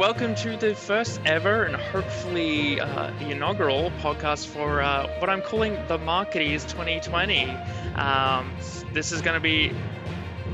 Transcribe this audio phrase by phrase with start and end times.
[0.00, 5.42] welcome to the first ever and hopefully uh, the inaugural podcast for uh, what I'm
[5.42, 7.50] calling the Marketeers 2020.
[7.96, 8.50] Um,
[8.94, 9.74] this is going to be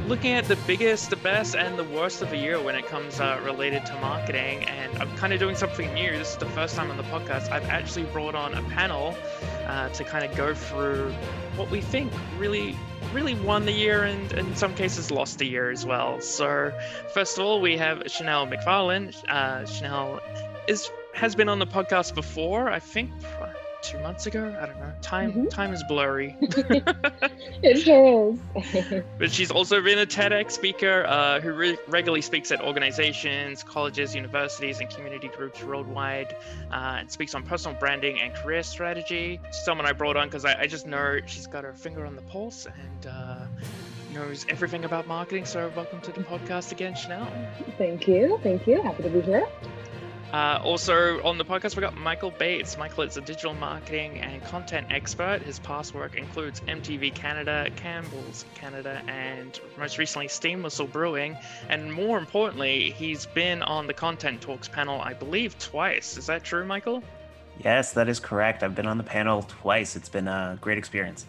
[0.06, 3.18] looking at the biggest, the best, and the worst of the year when it comes
[3.18, 4.64] uh, related to marketing.
[4.64, 6.12] And I'm kind of doing something new.
[6.12, 9.16] This is the first time on the podcast I've actually brought on a panel
[9.66, 11.12] uh, to kind of go through
[11.56, 12.76] what we think really
[13.12, 16.20] really won the year and in some cases lost the year as well.
[16.20, 16.72] So,
[17.14, 19.14] first of all, we have Chanel McFarlane.
[19.28, 20.20] Uh, Chanel
[20.66, 23.10] is has been on the podcast before, I think
[23.82, 24.56] two months ago.
[24.60, 24.92] I don't know.
[25.02, 25.46] Time mm-hmm.
[25.48, 26.36] time is blurry.
[26.40, 29.04] it sure is.
[29.18, 34.14] but she's also been a TEDx speaker uh, who re- regularly speaks at organizations, colleges,
[34.14, 36.36] universities, and community groups worldwide,
[36.70, 39.40] uh, and speaks on personal branding and career strategy.
[39.50, 42.22] Someone I brought on because I, I, just know she's got her finger on the
[42.22, 43.06] pulse and.
[43.06, 43.46] Uh,
[44.14, 45.44] knows everything about marketing.
[45.44, 47.28] So, welcome to the podcast again, Chanel.
[47.76, 48.40] Thank you.
[48.42, 48.80] Thank you.
[48.80, 49.46] Happy to be here.
[50.32, 52.76] Uh, also on the podcast, we got Michael Bates.
[52.76, 55.40] Michael is a digital marketing and content expert.
[55.42, 61.36] His past work includes MTV Canada, Campbell's Canada, and most recently Steam Whistle Brewing.
[61.68, 66.16] And more importantly, he's been on the Content Talks panel, I believe, twice.
[66.16, 67.02] Is that true, Michael?
[67.64, 68.62] Yes, that is correct.
[68.62, 69.96] I've been on the panel twice.
[69.96, 71.24] It's been a great experience.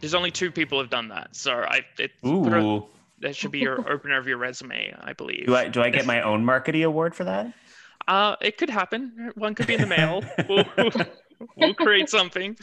[0.00, 1.80] There's only two people have done that, so I.
[1.98, 2.86] It, Ooh.
[3.20, 5.46] That should be your opener of your resume, I believe.
[5.46, 7.52] Do I do I get my own marketing award for that?
[8.08, 9.32] Uh, it could happen.
[9.34, 10.24] One could be in the mail.
[10.48, 10.64] we'll,
[11.56, 12.56] we'll create something.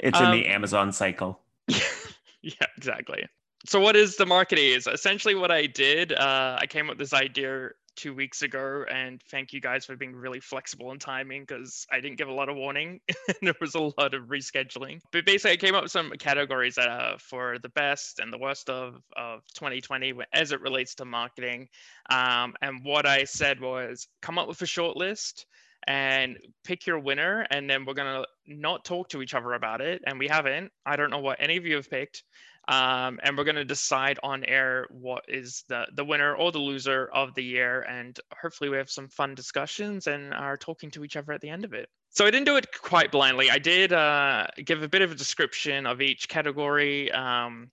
[0.00, 1.40] It's in um, the Amazon cycle.
[1.68, 3.26] yeah, exactly.
[3.66, 4.92] So, what is the Marketeers?
[4.92, 9.20] Essentially, what I did, uh, I came up with this idea two weeks ago, and
[9.30, 12.48] thank you guys for being really flexible in timing because I didn't give a lot
[12.48, 15.00] of warning and there was a lot of rescheduling.
[15.12, 18.68] But basically, I came up with some categories uh, for the best and the worst
[18.68, 21.68] of, of 2020 as it relates to marketing.
[22.10, 25.46] Um, and what I said was come up with a short list
[25.86, 29.80] and pick your winner and then we're going to not talk to each other about
[29.80, 32.22] it and we haven't i don't know what any of you have picked
[32.68, 36.58] um, and we're going to decide on air what is the the winner or the
[36.58, 41.04] loser of the year and hopefully we have some fun discussions and are talking to
[41.04, 41.88] each other at the end of it.
[42.10, 43.50] So i didn't do it quite blindly.
[43.50, 47.10] I did uh, give a bit of a description of each category.
[47.10, 47.70] Um,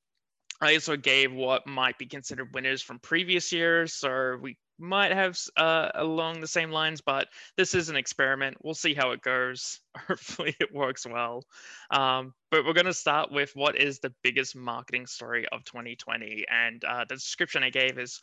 [0.62, 5.38] I also gave what might be considered winners from previous years, so we might have
[5.58, 7.28] uh, along the same lines, but
[7.58, 8.58] this is an experiment.
[8.62, 9.80] We'll see how it goes.
[10.08, 11.44] Hopefully, it works well.
[11.92, 16.46] Um, but we're going to start with what is the biggest marketing story of 2020.
[16.50, 18.20] And uh, the description I gave is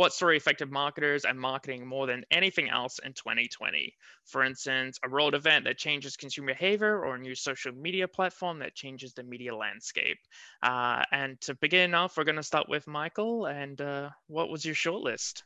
[0.00, 3.94] what story affected marketers and marketing more than anything else in 2020?
[4.24, 8.60] For instance, a world event that changes consumer behavior or a new social media platform
[8.60, 10.16] that changes the media landscape.
[10.62, 13.44] Uh, and to begin off, we're going to start with Michael.
[13.44, 15.42] And uh, what was your shortlist?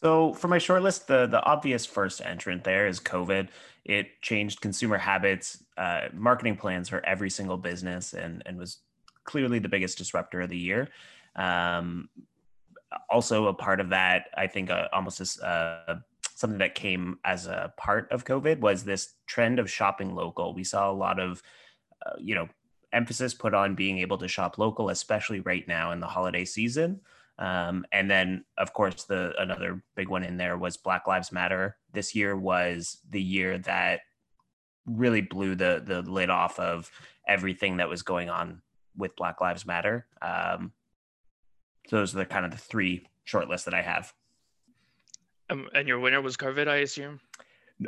[0.00, 3.48] So for my shortlist, the the obvious first entrant there is COVID.
[3.84, 8.78] It changed consumer habits, uh, marketing plans for every single business, and and was
[9.24, 10.88] clearly the biggest disruptor of the year.
[11.36, 12.08] Um,
[13.10, 15.96] also, a part of that, I think, uh, almost as uh,
[16.34, 20.54] something that came as a part of COVID was this trend of shopping local.
[20.54, 21.42] We saw a lot of,
[22.04, 22.48] uh, you know,
[22.92, 27.00] emphasis put on being able to shop local, especially right now in the holiday season.
[27.38, 31.76] Um, and then, of course, the another big one in there was Black Lives Matter.
[31.92, 34.00] This year was the year that
[34.86, 36.90] really blew the the lid off of
[37.26, 38.62] everything that was going on
[38.96, 40.06] with Black Lives Matter.
[40.20, 40.72] Um,
[41.90, 44.12] those are the kind of the three short lists that I have.
[45.50, 47.20] Um, and your winner was COVID, I assume.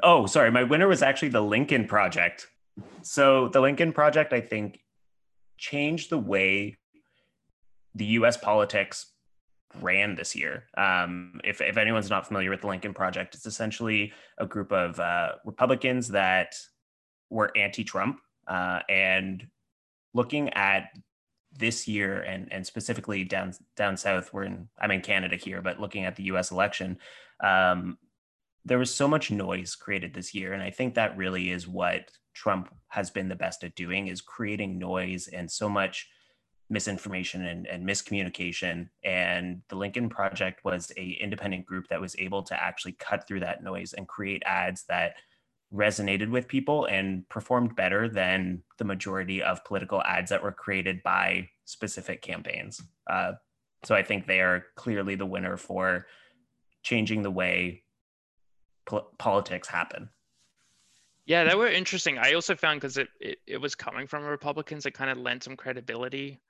[0.02, 2.48] Oh, sorry, my winner was actually the Lincoln Project.
[3.02, 4.80] So the Lincoln Project, I think,
[5.58, 6.78] changed the way
[7.94, 8.36] the U.S.
[8.36, 9.06] politics
[9.80, 10.64] ran this year.
[10.76, 14.98] Um, if, if anyone's not familiar with the Lincoln Project, it's essentially a group of
[14.98, 16.54] uh, Republicans that
[17.28, 19.46] were anti-Trump uh, and
[20.14, 20.90] looking at
[21.52, 24.32] this year and and specifically down down south.
[24.32, 26.50] We're in I'm in Canada here, but looking at the U.S.
[26.50, 26.98] election.
[27.42, 27.98] Um,
[28.64, 32.10] there was so much noise created this year and i think that really is what
[32.34, 36.08] trump has been the best at doing is creating noise and so much
[36.72, 42.42] misinformation and, and, miscommunication and the lincoln project was a independent group that was able
[42.42, 45.14] to actually cut through that noise and create ads that
[45.72, 51.02] resonated with people and performed better than the majority of political ads that were created
[51.02, 53.32] by specific campaigns uh,
[53.84, 56.06] so i think they are clearly the winner for
[56.82, 57.82] changing the way
[58.86, 60.10] po- politics happen
[61.30, 62.18] yeah, that were interesting.
[62.18, 65.44] I also found because it, it, it was coming from Republicans, it kind of lent
[65.44, 66.40] some credibility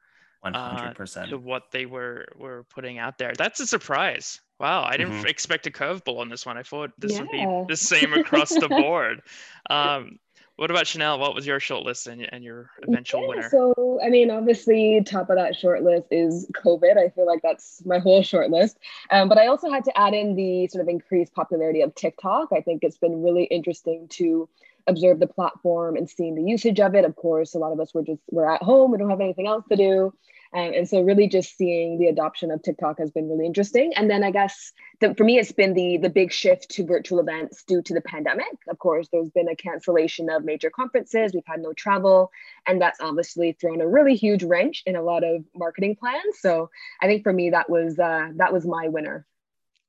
[0.43, 3.34] 100% uh, to what they were were putting out there.
[3.37, 4.40] That's a surprise.
[4.61, 5.27] Wow, I didn't Mhm.
[5.27, 6.59] expect a curveball on this one.
[6.59, 9.23] I thought this would be the same across the board.
[9.71, 10.19] Um,
[10.57, 11.19] what about Chanel?
[11.19, 13.49] What was your short list and, and your eventual Yeah, winner?
[13.49, 16.99] So, I mean, obviously, top of that short list is COVID.
[16.99, 18.79] I feel like that's my whole short list.
[19.11, 22.51] Um, but I also had to add in the sort of increased popularity of TikTok.
[22.53, 24.47] I think it's been really interesting to
[24.87, 27.06] observe the platform and seeing the usage of it.
[27.06, 28.91] Of course, a lot of us were just we're at home.
[28.91, 30.13] We don't have anything else to do.
[30.52, 33.93] Um, and so really just seeing the adoption of TikTok has been really interesting.
[33.94, 37.20] And then I guess the, for me, it's been the, the big shift to virtual
[37.20, 38.47] events due to the pandemic.
[38.69, 41.32] Of course, there's been a cancellation of major conferences.
[41.32, 42.32] We've had no travel.
[42.67, 46.41] And that's obviously thrown a really huge wrench in a lot of marketing plans.
[46.41, 46.69] So
[47.00, 49.26] I think for me, that was uh, that was my winner.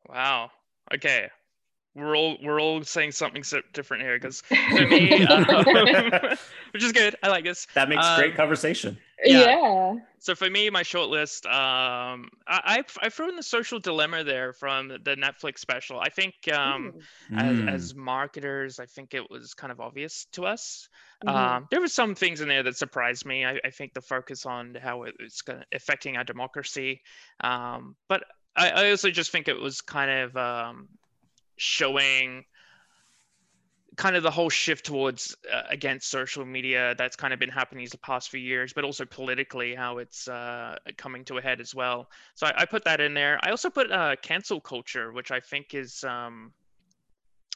[0.08, 0.52] Wow.
[0.94, 1.30] Okay.
[1.94, 5.46] We're all we're all saying something so different here because for me, um,
[6.72, 7.16] which is good.
[7.22, 7.68] I like this.
[7.74, 8.98] that makes Um, great conversation.
[9.24, 9.46] Yeah.
[9.46, 9.94] yeah.
[10.20, 14.24] So for me, my short list, um, I, I I threw in the social dilemma
[14.24, 16.00] there from the Netflix special.
[16.00, 17.02] I think um, Ooh.
[17.36, 17.70] as, Mm.
[17.70, 20.90] as marketers, I think it was kind of obvious to us.
[21.26, 21.36] Mhm.
[21.36, 23.46] Um, there were some things in there that surprised me.
[23.46, 27.02] I, I think the focus on how it's gonna, affecting our democracy,
[27.42, 28.24] um, but
[28.56, 30.88] I, I also just think it was kind of um,
[31.58, 32.46] showing
[33.98, 37.84] kind of the whole shift towards uh, against social media that's kind of been happening
[37.84, 41.76] these past few years, but also politically how it's uh, coming to a head as
[41.76, 42.10] well.
[42.36, 43.40] So I, I put that in there.
[43.44, 46.54] I also put uh, cancel culture, which I think is um,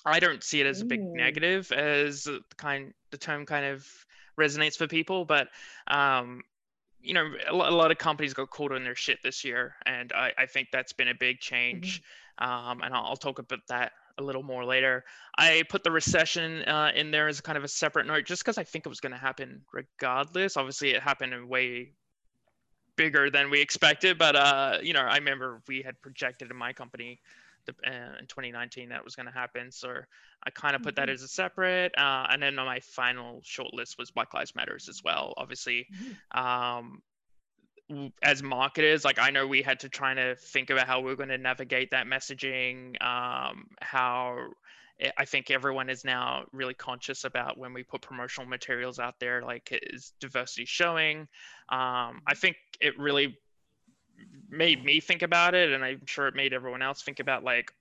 [0.05, 1.15] I don't see it as a big Ooh.
[1.15, 3.87] negative as the kind the term kind of
[4.37, 5.47] resonates for people, but
[5.87, 6.43] um,
[7.01, 10.11] you know a a lot of companies got caught on their shit this year, and
[10.11, 12.03] I, I think that's been a big change.
[12.37, 15.03] Um, and I'll, I'll talk about that a little more later.
[15.37, 18.57] I put the recession uh, in there as kind of a separate note, just because
[18.57, 20.57] I think it was going to happen regardless.
[20.57, 21.93] Obviously, it happened in way
[22.95, 26.71] bigger than we expected, but uh, you know, I remember we had projected in my
[26.73, 27.19] company
[27.65, 29.71] the, uh, in 2019 that was going to happen.
[29.71, 29.89] So
[30.45, 31.13] I kind of put that Mhm.
[31.13, 31.91] as a separate.
[31.97, 35.33] Uh, and then on my final short list was Black Lives Matters as well.
[35.37, 35.87] Obviously,
[36.31, 37.14] um, w-
[38.23, 41.15] as marketers, like I know we had to try to think about how we are
[41.15, 43.01] going to navigate that messaging.
[43.03, 44.37] Um, how
[45.01, 49.19] I- I think everyone is now really conscious about when we put promotional materials out
[49.19, 51.27] there, like is diversity showing?
[51.69, 53.37] Um, I think it really
[54.49, 57.71] made me think about it, and I'm sure it made everyone else think about like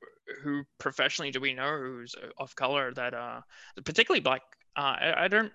[0.43, 3.41] who professionally do we know who's of color that uh
[3.85, 4.43] particularly black.
[4.77, 5.53] Uh, I, I don't.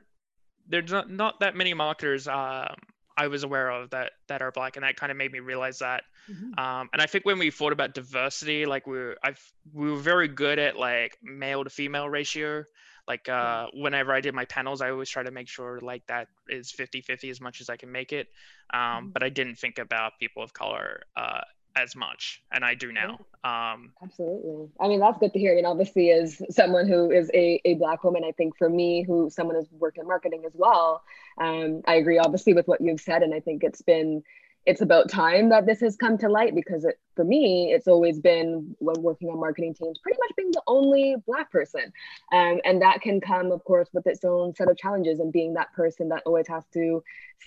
[0.67, 2.75] There's not, not that many marketers um,
[3.23, 5.79] I was aware of that that are black, and that kind of made me realize
[5.79, 6.03] that.
[6.29, 6.57] Mhm.
[6.57, 9.35] Um, and I think when we thought about diversity, like we were, I
[9.73, 12.63] we were very good at like male to female ratio.
[13.07, 16.27] Like uh, whenever I did my panels, I always try to make sure like that
[16.47, 18.27] is 50-50 as much as I can make it.
[18.73, 19.13] Um, Mhm.
[19.13, 21.41] but I didn't think about people of color uh,
[21.75, 23.19] as much, and I do now.
[23.43, 24.69] Um, Absolutely.
[24.79, 25.57] I mean, that's good to hear.
[25.57, 29.29] and obviously, as someone who is a, a Black woman, I think for me, who
[29.29, 31.03] someone who's worked in marketing as well,
[31.37, 33.23] um, I agree obviously with what you've said.
[33.23, 34.23] And I think it's been,
[34.65, 38.17] it's about time that this has come to light because it, for me, it's always
[38.17, 41.91] been when working on marketing teams, pretty much being the only Black person.
[42.31, 45.55] Um, and that can come, of course, with its own set of challenges and being
[45.55, 47.03] that person that always has to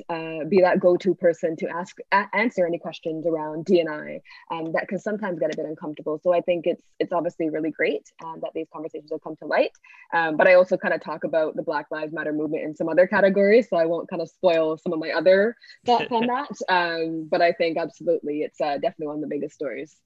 [0.09, 4.21] uh, be that go-to person to ask, a- answer any questions around D&I
[4.51, 6.21] um, that can sometimes get a bit uncomfortable.
[6.23, 9.47] So I think it's it's obviously really great um, that these conversations have come to
[9.47, 9.73] light.
[10.15, 12.89] Um, but I also kind of talk about the Black Lives Matter movement in some
[12.89, 16.51] other categories, so I won't kind of spoil some of my other thoughts on that.
[16.69, 19.97] Um, but I think absolutely it's uh, definitely one of the biggest stories,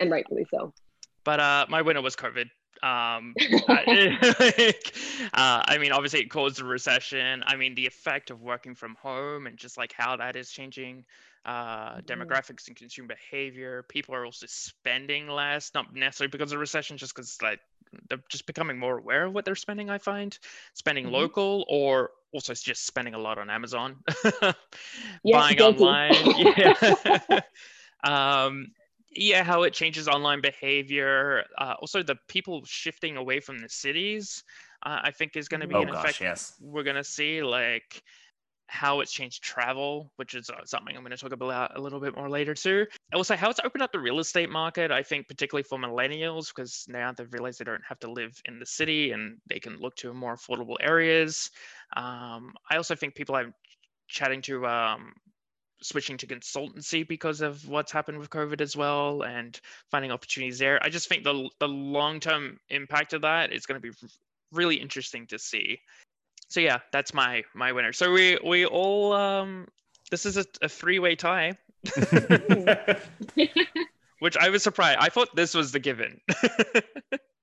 [0.00, 0.72] and rightfully so.
[1.24, 2.46] but uh, my winner was COVID.
[2.82, 3.34] Um,
[3.68, 3.84] I,
[4.40, 4.96] like,
[5.32, 7.42] uh, I mean, obviously it caused a recession.
[7.46, 11.04] I mean, the effect of working from home and just like how that is changing
[11.46, 12.04] uh, Mhm.
[12.06, 13.84] demographics and consumer behavior.
[13.88, 17.60] People are also spending less, not necessarily because of recession, just because like
[18.08, 19.88] they're just becoming more aware of what they're spending.
[19.88, 20.36] I find
[20.74, 21.12] spending Mhm.
[21.12, 23.96] local or also just spending a lot on Amazon,
[25.22, 26.12] Yes, buying online.
[26.36, 26.74] Yeah.
[28.04, 28.66] um,
[29.14, 31.44] yeah, how it changes online behavior.
[31.58, 34.42] Uh, also, the people shifting away from the cities,
[34.84, 36.54] uh, I think, is going to be Oh an gosh, effect yes.
[36.60, 37.42] we're going to see.
[37.42, 38.02] Like
[38.66, 42.00] how it's changed travel, which is uh, something I'm going to talk about a little
[42.00, 42.86] bit more later too.
[43.12, 44.90] Also, how it's opened up the real estate market.
[44.90, 48.58] I think, particularly for millennials, because now they've realized they don't have to live in
[48.58, 51.50] the city and they can look to more affordable areas.
[51.96, 53.54] Um, I also think people I'm
[54.08, 55.12] chatting to um,
[55.82, 59.58] switching to consultancy because of what's happened with COVID as well and
[59.90, 60.78] finding opportunities there.
[60.82, 63.96] I just think the the long term impact of that is going to be
[64.52, 65.80] really interesting to see.
[66.48, 67.92] So yeah, that's my my winner.
[67.92, 69.68] So we we all um
[70.10, 71.52] this is a, a three way tie.
[74.24, 74.98] which I was surprised.
[75.00, 76.20] I thought this was the given.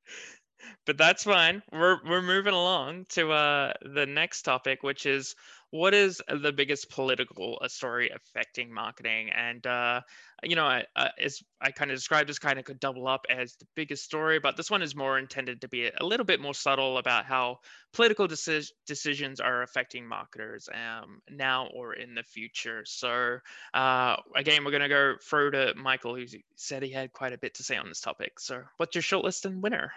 [0.86, 1.62] but that's fine.
[1.72, 5.36] We're we're moving along to uh the next topic, which is
[5.72, 9.30] what is the biggest political uh, story affecting marketing?
[9.30, 10.02] And uh,
[10.44, 13.26] you know, I uh, is I kind of described this kind of could double up
[13.30, 16.42] as the biggest story, but this one is more intended to be a little bit
[16.42, 17.60] more subtle about how
[17.94, 22.84] political deci- decisions are affecting marketers um, now or in the future.
[22.86, 23.38] So
[23.74, 27.54] uh, again, we're gonna go through to Michael, who said he had quite a bit
[27.56, 28.40] to say on this topic.
[28.40, 29.94] So, what's your shortlist and winner?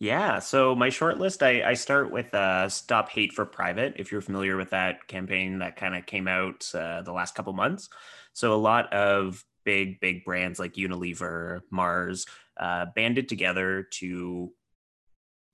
[0.00, 0.40] Yeah.
[0.40, 3.94] So my short list, I, I start with uh, Stop Hate for Profit.
[3.96, 7.52] If you're familiar with that campaign that kind of came out uh, the last couple
[7.52, 7.88] months.
[8.32, 14.52] So a lot of big, big brands like Unilever, Mars uh, banded together to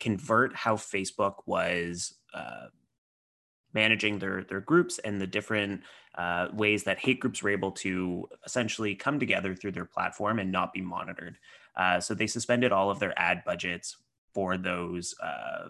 [0.01, 2.67] convert how Facebook was uh,
[3.75, 5.83] managing their, their groups and the different
[6.17, 10.51] uh, ways that hate groups were able to essentially come together through their platform and
[10.51, 11.37] not be monitored.
[11.77, 13.97] Uh, so they suspended all of their ad budgets
[14.35, 15.69] for those uh,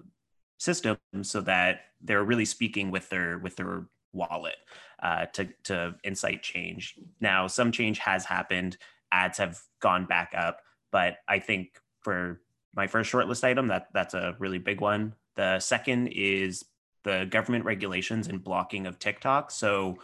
[0.59, 4.57] systems so that they're really speaking with their with their wallet
[5.03, 6.97] uh, to to incite change.
[7.21, 8.77] Now, some change has happened.
[9.13, 10.61] Ads have gone back up,
[10.93, 12.41] but I think for
[12.75, 15.15] my first shortlist item, that that's a really big one.
[15.37, 16.65] The second is
[17.03, 19.51] the government regulations and blocking of TikTok.
[19.51, 19.99] So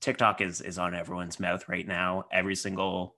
[0.00, 2.24] TikTok is is on everyone's mouth right now.
[2.32, 3.16] Every single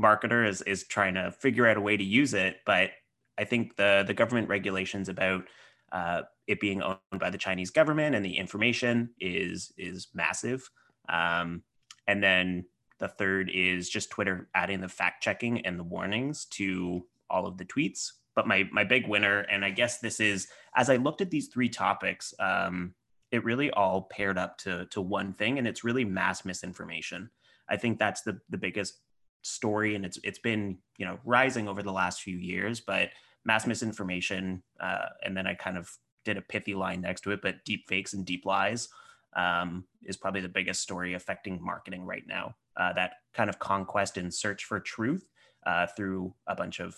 [0.00, 2.90] marketer is is trying to figure out a way to use it, but
[3.38, 5.44] I think the the government regulations about
[5.92, 10.68] uh, it being owned by the Chinese government and the information is is massive.
[11.08, 11.62] Um,
[12.06, 12.66] and then
[12.98, 17.56] the third is just Twitter adding the fact checking and the warnings to all of
[17.56, 18.12] the tweets.
[18.34, 21.48] But my my big winner, and I guess this is as I looked at these
[21.48, 22.94] three topics, um,
[23.32, 27.30] it really all paired up to to one thing, and it's really mass misinformation.
[27.68, 29.00] I think that's the the biggest
[29.42, 33.08] story and it's it's been you know rising over the last few years but
[33.44, 35.90] mass misinformation uh, and then i kind of
[36.24, 38.88] did a pithy line next to it but deep fakes and deep lies
[39.36, 42.54] um, is probably the biggest story affecting marketing right now.
[42.76, 45.28] Uh, that kind of conquest and search for truth
[45.66, 46.96] uh, through a bunch of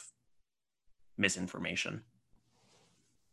[1.19, 2.03] misinformation.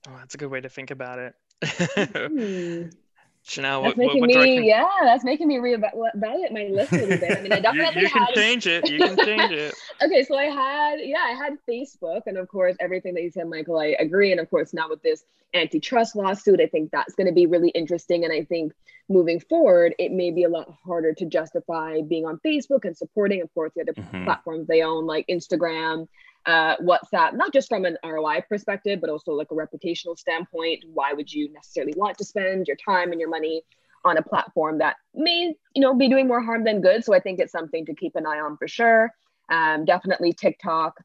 [0.08, 1.34] Oh that's a good way to think about it.
[1.62, 2.94] Mm.
[3.44, 6.98] Chanel, that's what, making what, what me, yeah, that's making me reevaluate my list a
[6.98, 7.38] little bit.
[7.38, 8.36] I mean, I definitely you, you can had...
[8.36, 8.90] change it.
[8.90, 9.74] You can change it.
[10.04, 13.48] okay, so I had, yeah, I had Facebook, and of course, everything that you said,
[13.48, 14.32] Michael, I agree.
[14.32, 17.70] And of course, now with this antitrust lawsuit, I think that's going to be really
[17.70, 18.24] interesting.
[18.24, 18.74] And I think
[19.08, 23.42] moving forward, it may be a lot harder to justify being on Facebook and supporting,
[23.42, 24.26] of course, the other mm-hmm.
[24.26, 26.08] platforms they own, like Instagram
[26.50, 30.84] uh, WhatsApp, not just from an ROI perspective, but also like a reputational standpoint.
[30.92, 33.62] Why would you necessarily want to spend your time and your money
[34.04, 37.06] on a platform that may, you know, be doing more harm than good?
[37.06, 39.12] So I think it's something to keep an eye on for sure.
[39.52, 40.96] Um, definitely TikTok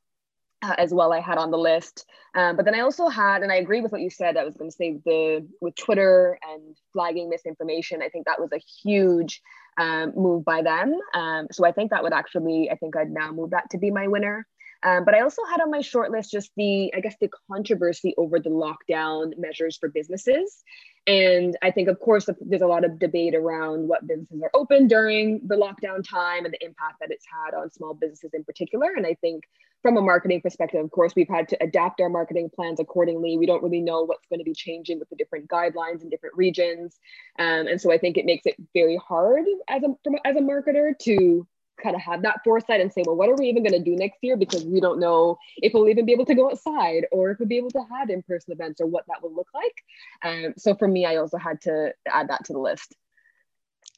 [0.62, 1.12] uh, as well.
[1.12, 3.92] I had on the list, um, but then I also had, and I agree with
[3.92, 4.38] what you said.
[4.38, 8.00] I was going to say the with Twitter and flagging misinformation.
[8.00, 9.42] I think that was a huge
[9.76, 10.98] um, move by them.
[11.12, 13.90] Um, so I think that would actually, I think I'd now move that to be
[13.90, 14.46] my winner.
[14.84, 18.14] Um, but I also had on my short list just the, I guess, the controversy
[18.18, 20.62] over the lockdown measures for businesses.
[21.06, 24.86] And I think, of course, there's a lot of debate around what businesses are open
[24.86, 28.92] during the lockdown time and the impact that it's had on small businesses in particular.
[28.96, 29.44] And I think
[29.82, 33.36] from a marketing perspective, of course, we've had to adapt our marketing plans accordingly.
[33.36, 36.36] We don't really know what's going to be changing with the different guidelines in different
[36.36, 36.98] regions.
[37.38, 39.88] Um, and so I think it makes it very hard as a,
[40.26, 41.46] as a marketer to
[41.82, 43.96] kind of have that foresight and say, well, what are we even going to do
[43.96, 44.36] next year?
[44.36, 47.48] Because we don't know if we'll even be able to go outside or if we'll
[47.48, 49.84] be able to have in-person events or what that will look like.
[50.22, 52.94] Um, so for me, I also had to add that to the list.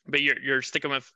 [0.08, 1.10] But you're you're sticking with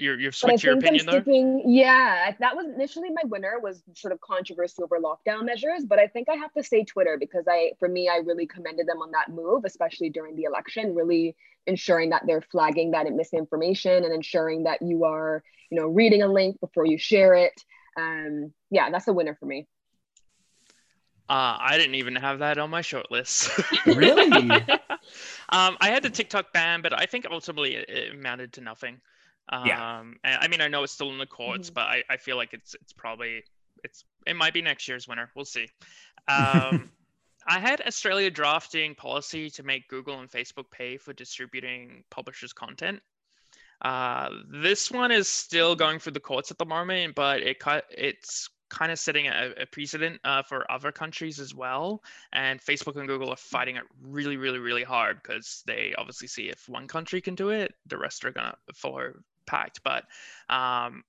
[0.00, 1.22] you're you've switched your opinion there.
[1.66, 6.06] Yeah, that was initially my winner was sort of controversy over lockdown measures, but I
[6.06, 9.10] think I have to say Twitter because I, for me, I really commended them on
[9.12, 14.64] that move, especially during the election, really ensuring that they're flagging that misinformation and ensuring
[14.64, 17.62] that you are, you know, reading a link before you share it.
[17.96, 19.66] Um, yeah, that's a winner for me.
[21.28, 23.50] Uh, I didn't even have that on my short list.
[23.86, 24.50] really?
[25.50, 29.00] um, I had the TikTok ban, but I think ultimately it, it amounted to nothing.
[29.50, 30.02] Um, yeah.
[30.24, 31.74] I mean, I know it's still in the courts, mm-hmm.
[31.74, 33.42] but I, I feel like it's it's probably
[33.84, 35.30] it's it might be next year's winner.
[35.34, 35.68] We'll see.
[36.28, 36.90] Um,
[37.46, 43.00] I had Australia drafting policy to make Google and Facebook pay for distributing publishers' content.
[43.82, 47.56] Uh, this one is still going through the courts at the moment, but it
[47.90, 52.02] it's kind of setting a, a precedent uh, for other countries as well.
[52.32, 56.48] And Facebook and Google are fighting it really, really, really hard because they obviously see
[56.50, 59.12] if one country can do it, the rest are gonna follow
[59.50, 59.80] packed.
[59.82, 60.04] But
[60.48, 61.02] um,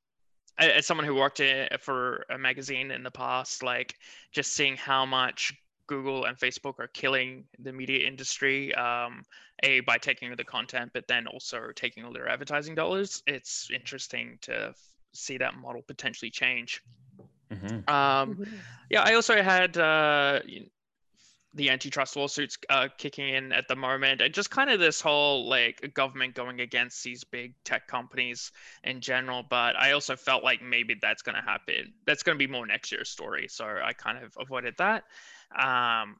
[0.58, 1.42] as someone who worked
[1.80, 3.96] for a magazine in the past, like
[4.32, 5.54] just seeing how much
[5.88, 9.24] Google and Facebook are killing the media industry, um,
[9.64, 13.24] a by taking the content, but then also taking all their advertising dollars.
[13.28, 14.74] It's interesting to
[15.14, 16.82] see that model potentially change.
[17.52, 17.90] Mm-hmm.
[17.90, 18.56] Um, mm-hmm.
[18.90, 20.40] Yeah, I also had uh,
[21.54, 25.50] the antitrust lawsuits uh, kicking in at the moment, and just kind of this whole
[25.50, 28.52] like government going against these big tech companies
[28.84, 29.44] in general.
[29.48, 31.94] But I also felt like maybe that's going to happen.
[32.06, 35.04] That's going to be more next year's story, so I kind of avoided that.
[35.56, 36.18] Um,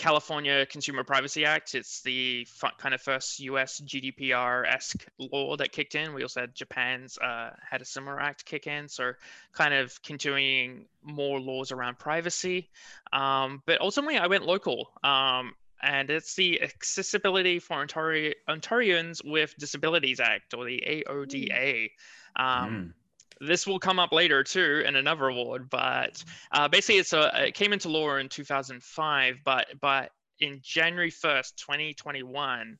[0.00, 1.74] California Consumer Privacy Act.
[1.74, 2.46] It's the
[2.78, 6.14] kind of first US GDPR esque law that kicked in.
[6.14, 8.88] We also had Japan's uh, had a similar act kick in.
[8.88, 9.12] So,
[9.52, 12.70] kind of continuing more laws around privacy.
[13.12, 14.90] Um, but ultimately, I went local.
[15.04, 15.52] Um,
[15.82, 21.90] and it's the Accessibility for Ontari- Ontarians with Disabilities Act, or the AODA.
[22.36, 22.92] Um, mm
[23.40, 27.54] this will come up later too in another award, but uh, basically it's a, it
[27.54, 32.78] came into law in 2005, but but in January 1st, 2021,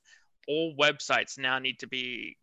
[0.49, 2.37] all websites now need to be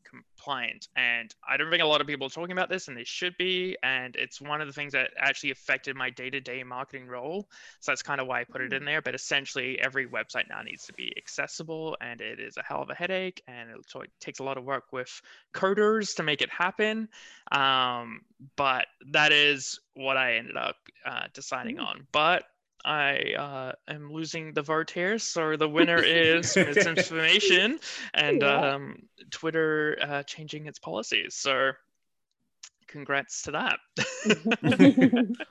[0.48, 0.88] compliant.
[0.96, 3.36] And I don't think a lot of people are talking about this, and they should
[3.38, 3.77] be.
[3.84, 7.48] And it's one of the things that actually affected my day to day marketing role.
[7.82, 8.86] So that's kind of why I put it in hmm.
[8.86, 9.01] there.
[9.01, 12.89] But essentially, every website now needs to be accessible, and it is a hell of
[12.89, 13.42] a headache.
[13.48, 15.22] And it takes a lot of work with
[15.54, 17.10] coders to make it happen.
[17.51, 18.22] Um,
[18.56, 20.75] but that is what I ended up
[21.06, 21.86] uh, deciding mm.
[21.86, 22.08] on.
[22.12, 22.44] But
[22.88, 25.20] I uh, am losing the vote here.
[25.20, 27.79] So the winner is misinformation
[28.13, 28.74] and yeah.
[28.74, 31.36] um, Twitter uh, changing its policies.
[31.36, 31.72] So
[32.88, 33.79] congrats to that.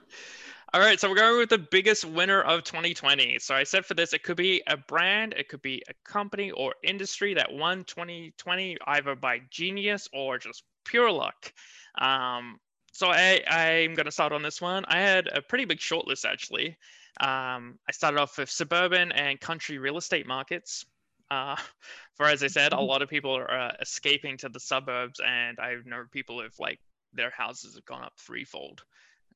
[0.74, 3.38] All right, so we're going with the biggest winner of 2020.
[3.38, 6.50] So I said for this, it could be a brand, it could be a company
[6.50, 11.52] or industry that won 2020 either by genius or just pure luck.
[11.98, 12.58] Um,
[12.92, 14.84] so I, I'm going to start on this one.
[14.88, 16.76] I had a pretty big shortlist actually.
[17.20, 20.84] Um, I started off with suburban and country real estate markets.
[21.30, 21.56] Uh,
[22.14, 25.58] for as I said, a lot of people are uh, escaping to the suburbs, and
[25.58, 26.80] I know people who have like
[27.12, 28.82] their houses have gone up threefold.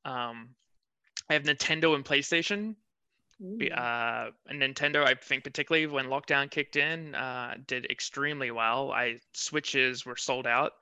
[0.04, 0.50] Um,
[1.28, 2.74] I have Nintendo and PlayStation.
[3.42, 8.92] Uh, Nintendo, I think particularly when lockdown kicked in, uh, did extremely well.
[8.92, 10.72] I switches were sold out.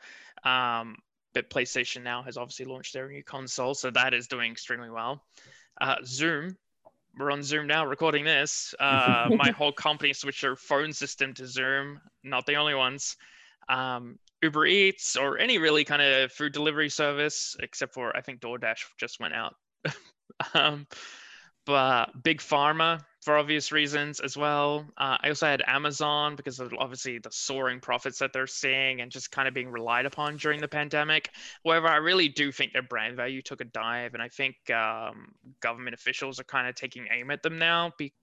[0.42, 0.96] Um,
[1.34, 5.22] but PlayStation now has obviously launched their new console, so that is doing extremely well.
[5.80, 6.56] Uh, Zoom
[7.18, 8.74] we're on Zoom now recording this.
[8.78, 12.00] Uh, my whole company switched their phone system to Zoom.
[12.22, 13.16] Not the only ones.
[13.68, 18.40] Um, Uber Eats or any really kind of food delivery service, except for I think
[18.40, 19.54] DoorDash just went out.
[20.54, 20.86] um,
[21.66, 24.86] but Big Pharma for obvious reasons as well.
[24.96, 29.10] Uh, I also had Amazon because of obviously the soaring profits that they're seeing and
[29.10, 31.28] just kind of being relied upon during the pandemic.
[31.62, 35.34] However, I really do think their brand value took a dive, and I think um,
[35.60, 37.92] government officials are kind of taking aim at them now.
[37.98, 38.14] Be-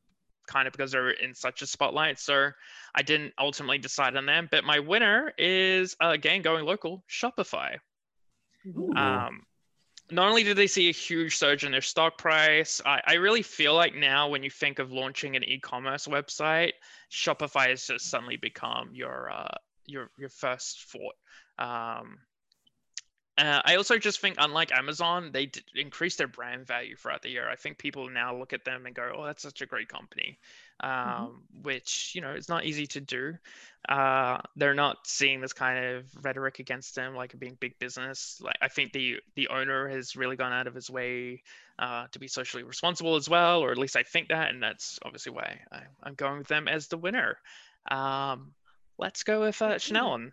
[0.47, 2.17] kind of because they're in such a spotlight.
[2.17, 2.49] So
[2.95, 4.47] I didn't ultimately decide on them.
[4.49, 7.75] But my winner is uh, again going local, Shopify.
[8.95, 9.43] Um,
[10.11, 13.41] not only did they see a huge surge in their stock price, I, I really
[13.41, 16.73] feel like now when you think of launching an e-commerce website,
[17.11, 21.15] Shopify has just suddenly become your uh, your your first fort.
[21.57, 22.19] Um,
[23.37, 27.29] uh, I also just think, unlike Amazon, they d- increase their brand value throughout the
[27.29, 27.49] year.
[27.49, 30.39] I think people now look at them and go, "Oh, that's such a great company,"
[30.81, 31.23] mm-hmm.
[31.23, 31.63] um, mm-hmm.
[31.63, 33.33] which you know it's not easy to do.
[33.89, 38.39] Uh, they're not seeing this kind of rhetoric against them like being big business.
[38.41, 41.43] Like I think the the owner has really gone out of his way
[41.77, 44.97] uh, to be socially responsible as well, or at least I think that, and that's
[45.03, 47.37] obviously why I, am going with them as the winner.
[47.91, 48.53] Um,
[48.97, 50.29] let's go with uh, Chanel.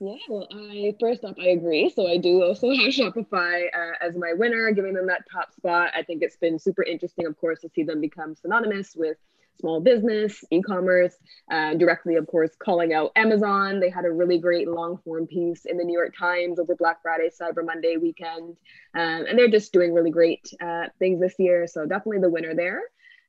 [0.00, 1.88] Yeah, well, I first off, I agree.
[1.88, 5.92] So I do also have Shopify uh, as my winner, giving them that top spot.
[5.96, 9.16] I think it's been super interesting, of course, to see them become synonymous with
[9.60, 11.14] small business, e-commerce,
[11.50, 13.78] uh, directly, of course, calling out Amazon.
[13.78, 17.00] They had a really great long form piece in the New York Times over Black
[17.02, 18.56] Friday, Cyber Monday weekend,
[18.94, 21.66] um, and they're just doing really great uh, things this year.
[21.68, 22.82] So definitely the winner there.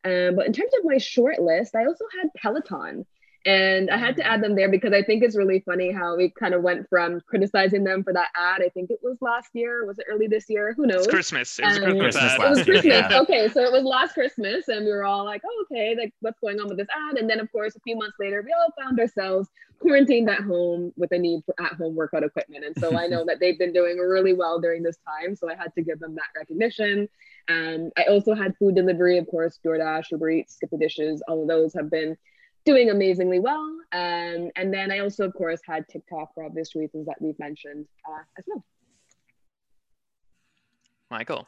[0.03, 3.05] Um, but in terms of my short list, I also had Peloton.
[3.45, 6.31] And I had to add them there because I think it's really funny how we
[6.31, 8.63] kind of went from criticizing them for that ad.
[8.63, 9.85] I think it was last year.
[9.85, 10.73] Was it early this year?
[10.75, 11.05] Who knows?
[11.05, 11.59] It's Christmas.
[11.59, 12.33] It was um, Christmas.
[12.33, 12.85] It was Christmas.
[12.85, 13.19] Yeah.
[13.21, 16.39] Okay, so it was last Christmas, and we were all like, "Oh, okay, like what's
[16.39, 18.73] going on with this ad?" And then, of course, a few months later, we all
[18.83, 22.65] found ourselves quarantined at home with a need for at-home workout equipment.
[22.65, 25.35] And so I know that they've been doing really well during this time.
[25.35, 27.07] So I had to give them that recognition.
[27.47, 31.21] Um, I also had food delivery, of course, DoorDash, Uber Eats, Skip the Dishes.
[31.27, 32.17] All of those have been
[32.65, 33.63] doing amazingly well.
[33.91, 37.85] Um, and then I also, of course, had TikTok for obvious reasons that we've mentioned
[38.07, 38.63] uh, as well.
[41.11, 41.47] Michael.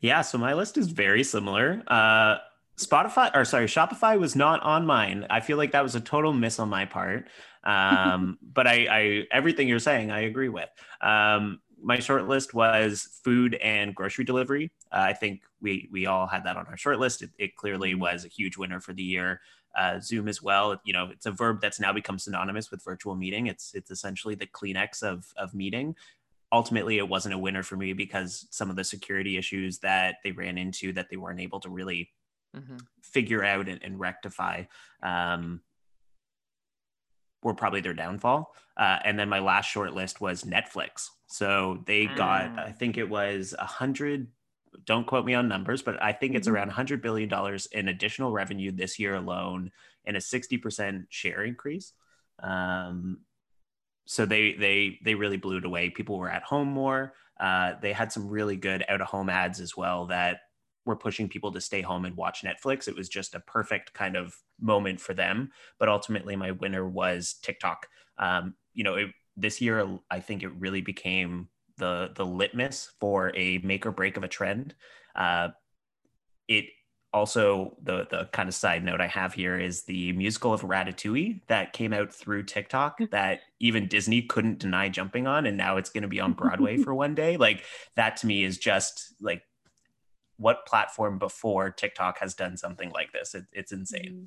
[0.00, 1.82] Yeah, so my list is very similar.
[1.86, 2.36] Uh,
[2.76, 5.26] Spotify, or sorry, Shopify was not on mine.
[5.30, 7.28] I feel like that was a total miss on my part.
[7.64, 10.68] Um, but I, I, everything you're saying, I agree with.
[11.00, 14.70] Um, my short list was food and grocery delivery.
[14.92, 17.22] Uh, I think we we all had that on our short list.
[17.22, 19.40] It, it clearly was a huge winner for the year.
[19.76, 20.80] Uh, Zoom as well.
[20.84, 23.46] You know, it's a verb that's now become synonymous with virtual meeting.
[23.46, 25.94] It's it's essentially the Kleenex of of meeting.
[26.52, 30.32] Ultimately, it wasn't a winner for me because some of the security issues that they
[30.32, 32.10] ran into that they weren't able to really
[32.56, 32.76] mm-hmm.
[33.02, 34.64] figure out and, and rectify.
[35.02, 35.60] Um,
[37.42, 38.54] were probably their downfall.
[38.76, 41.08] Uh, and then my last short list was Netflix.
[41.28, 42.58] So they got, mm.
[42.58, 44.28] I think it was a hundred.
[44.84, 46.56] Don't quote me on numbers, but I think it's mm-hmm.
[46.56, 49.70] around hundred billion dollars in additional revenue this year alone,
[50.04, 51.92] and a sixty percent share increase.
[52.42, 53.18] Um,
[54.06, 55.90] so they they they really blew it away.
[55.90, 57.14] People were at home more.
[57.38, 60.40] Uh, they had some really good out of home ads as well that
[60.86, 62.88] were pushing people to stay home and watch Netflix.
[62.88, 65.50] It was just a perfect kind of moment for them.
[65.78, 67.88] But ultimately, my winner was TikTok.
[68.18, 73.32] Um, you know, it, this year, I think it really became the the litmus for
[73.34, 74.74] a make or break of a trend.
[75.14, 75.48] Uh,
[76.48, 76.66] it
[77.12, 81.40] also the the kind of side note I have here is the musical of Ratatouille
[81.48, 85.90] that came out through TikTok that even Disney couldn't deny jumping on, and now it's
[85.90, 87.36] going to be on Broadway for one day.
[87.36, 87.64] Like
[87.96, 89.42] that to me is just like
[90.36, 93.34] what platform before TikTok has done something like this?
[93.34, 94.04] It, it's insane.
[94.04, 94.24] Mm-hmm.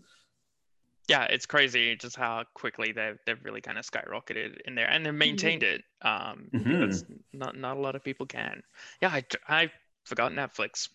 [1.10, 5.04] Yeah, it's crazy just how quickly they've they've really kind of skyrocketed in there, and
[5.04, 5.18] they've mm-hmm.
[5.18, 5.82] maintained it.
[6.04, 7.14] Um, mm-hmm.
[7.34, 8.62] not not a lot of people can.
[9.02, 9.72] Yeah, I I
[10.06, 10.90] forgot Netflix.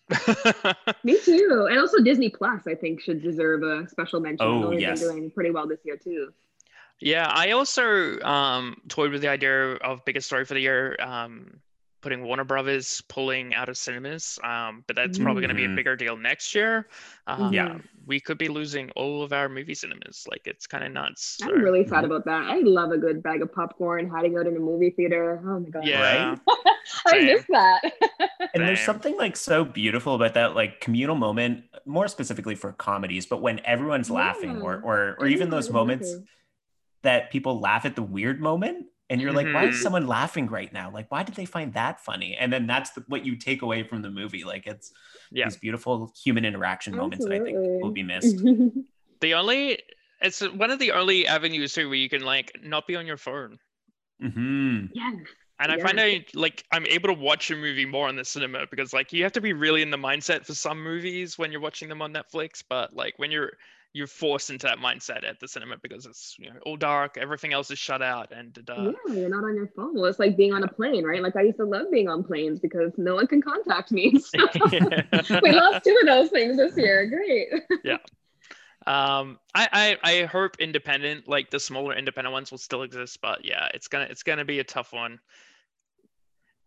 [1.03, 2.65] Me too, and also Disney Plus.
[2.65, 4.47] I think should deserve a special mention.
[4.47, 6.31] Oh yes, been doing pretty well this year too.
[7.01, 10.95] Yeah, I also um, toyed with the idea of biggest story for the year.
[11.01, 11.59] Um,
[12.05, 15.53] putting Warner Brothers pulling out of cinemas, um, but that's probably mm-hmm.
[15.53, 16.87] going to be a bigger deal next year.
[17.25, 20.23] Um, yeah, we could be losing all of our movie cinemas.
[20.29, 21.39] Like it's kind of nuts.
[21.41, 22.43] I'm really sad about that.
[22.43, 25.41] I love a good bag of popcorn, hiding out in a movie theater.
[25.43, 26.39] Oh my god, yeah, right?
[27.07, 27.81] I miss that.
[28.53, 33.25] and there's something like so beautiful about that like communal moment, more specifically for comedies,
[33.25, 34.17] but when everyone's yeah.
[34.17, 36.13] laughing, or or or even those moments
[37.01, 39.83] that people laugh at the weird moment and you're like, why is mm-hmm.
[39.83, 40.89] someone laughing right now?
[40.91, 42.35] Like, why did they find that funny?
[42.35, 44.43] And then that's the, what you take away from the movie.
[44.43, 44.91] Like, it's
[45.31, 45.45] yeah.
[45.45, 47.17] these beautiful human interaction Absolutely.
[47.19, 48.37] moments that I think will be missed.
[49.21, 49.79] the only,
[50.21, 53.17] it's one of the only avenues too where you can like not be on your
[53.17, 53.59] phone.
[54.23, 54.85] Mm-hmm.
[54.93, 55.15] Yes.
[55.59, 58.65] And I find I like I'm able to watch a movie more in the cinema
[58.69, 61.61] because like you have to be really in the mindset for some movies when you're
[61.61, 63.53] watching them on Netflix, but like when you're
[63.95, 67.53] you're forced into that mindset at the cinema because it's you know all dark, everything
[67.53, 69.95] else is shut out, and uh, yeah, you're not on your phone.
[69.95, 71.23] Well, it's like being on a plane, right?
[71.23, 74.19] Like I used to love being on planes because no one can contact me.
[74.25, 74.39] So
[75.43, 77.07] we lost two of those things this year.
[77.07, 77.47] Great.
[77.83, 77.97] yeah.
[78.85, 83.45] Um, I, I I hope independent, like the smaller independent ones, will still exist, but
[83.45, 85.19] yeah, it's gonna it's gonna be a tough one.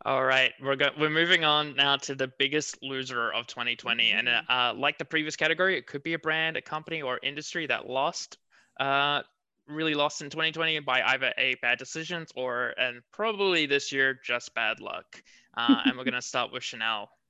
[0.08, 4.26] All right, we're go- we're moving on now to the biggest loser of 2020, and
[4.26, 7.66] uh, uh, like the previous category, it could be a brand, a company, or industry
[7.66, 8.38] that lost,
[8.80, 9.20] uh,
[9.66, 14.54] really lost in 2020 by either a bad decisions or, and probably this year, just
[14.54, 15.22] bad luck.
[15.54, 17.10] Uh, and we're gonna start with Chanel.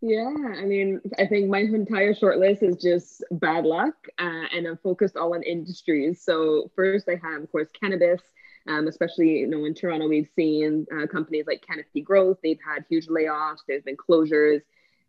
[0.00, 4.66] Yeah, I mean, I think my entire short list is just bad luck, uh, and
[4.66, 6.22] I'm focused all on industries.
[6.24, 8.20] So first, I have, of course, cannabis
[8.68, 12.84] um, especially you know in Toronto we've seen uh, companies like Canopy Growth they've had
[12.88, 14.60] huge layoffs there's been closures.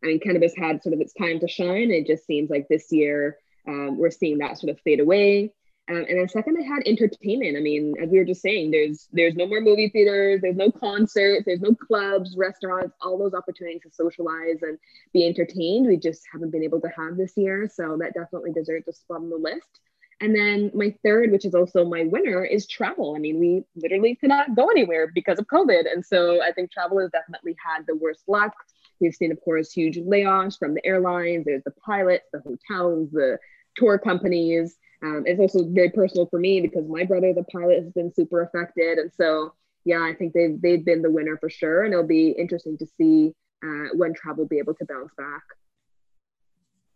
[0.03, 1.91] I mean cannabis had sort of its time to shine.
[1.91, 3.37] It just seems like this year
[3.67, 5.53] um, we're seeing that sort of fade away.
[5.89, 7.57] Um, and then second I had entertainment.
[7.57, 10.71] I mean as we were just saying there's there's no more movie theaters there's no
[10.71, 14.77] concerts there's no clubs restaurants all those opportunities to socialize and
[15.13, 17.69] be entertained we just haven't been able to have this year.
[17.73, 19.79] So that definitely deserves a spot on the list
[20.21, 23.15] and then my third, which is also my winner, is travel.
[23.15, 25.91] I mean, we literally cannot go anywhere because of COVID.
[25.91, 28.53] And so I think travel has definitely had the worst luck.
[28.99, 33.37] We've seen, of course, huge layoffs from the airlines, there's the pilots, the hotels, the
[33.75, 34.77] tour companies.
[35.01, 38.41] Um, it's also very personal for me because my brother, the pilot, has been super
[38.43, 38.99] affected.
[38.99, 41.83] And so, yeah, I think they've, they've been the winner for sure.
[41.83, 45.43] And it'll be interesting to see uh, when travel will be able to bounce back.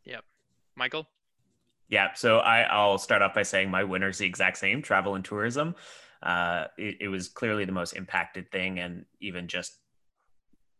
[0.06, 0.24] Yep.
[0.76, 1.08] Michael?
[1.90, 5.16] Yeah, so I, I'll start off by saying my winner is the exact same travel
[5.16, 5.76] and tourism.
[6.22, 8.80] Uh, it, it was clearly the most impacted thing.
[8.80, 9.78] And even just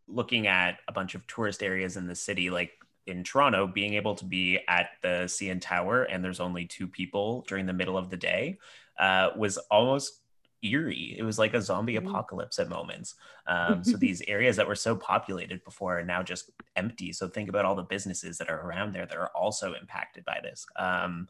[0.06, 2.72] looking at a bunch of tourist areas in the city, like
[3.06, 7.44] in Toronto, being able to be at the CN Tower and there's only two people
[7.48, 8.58] during the middle of the day
[8.98, 10.17] uh, was almost
[10.62, 11.14] eerie.
[11.18, 12.08] It was like a zombie mm-hmm.
[12.08, 13.14] apocalypse at moments.
[13.46, 17.12] Um, so these areas that were so populated before are now just empty.
[17.12, 20.40] So think about all the businesses that are around there that are also impacted by
[20.42, 20.66] this.
[20.76, 21.28] Um,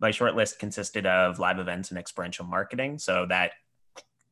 [0.00, 2.98] my short list consisted of live events and experiential marketing.
[2.98, 3.52] So that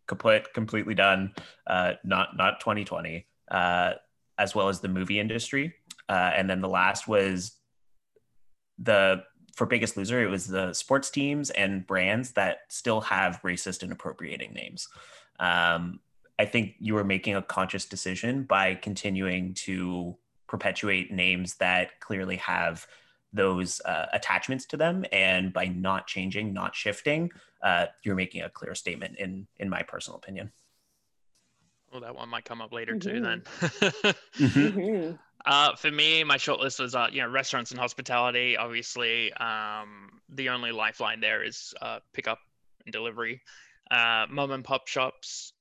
[0.07, 1.35] kaput, completely done.
[1.67, 3.27] Uh, not not 2020.
[3.51, 3.95] Uh,
[4.39, 5.75] as well as the movie industry.
[6.09, 7.53] Uh, and then the last was
[8.79, 9.23] the
[9.57, 13.91] for Biggest Loser, it was the sports teams and brands that still have racist and
[13.91, 14.87] appropriating names.
[15.41, 16.01] Um,
[16.39, 20.15] I think you were making a conscious decision by continuing to
[20.47, 22.87] perpetuate names that clearly have
[23.33, 27.31] those uh, attachments to them, and by not changing, not shifting,
[27.63, 29.17] uh, you're making a clear statement.
[29.19, 30.53] In in my personal opinion.
[31.97, 33.09] Well, that one might come up later mm-hmm.
[33.09, 33.21] too.
[33.23, 33.43] Then.
[34.39, 34.79] mm-hmm.
[34.79, 35.13] mm-hmm.
[35.47, 38.59] Uh, for me, my short list was, uh, you know, restaurants and hospitality.
[38.59, 42.39] Obviously, um, the only lifeline there is uh, pickup
[42.85, 43.41] and delivery.
[43.91, 45.55] Uh, mom and pop shops,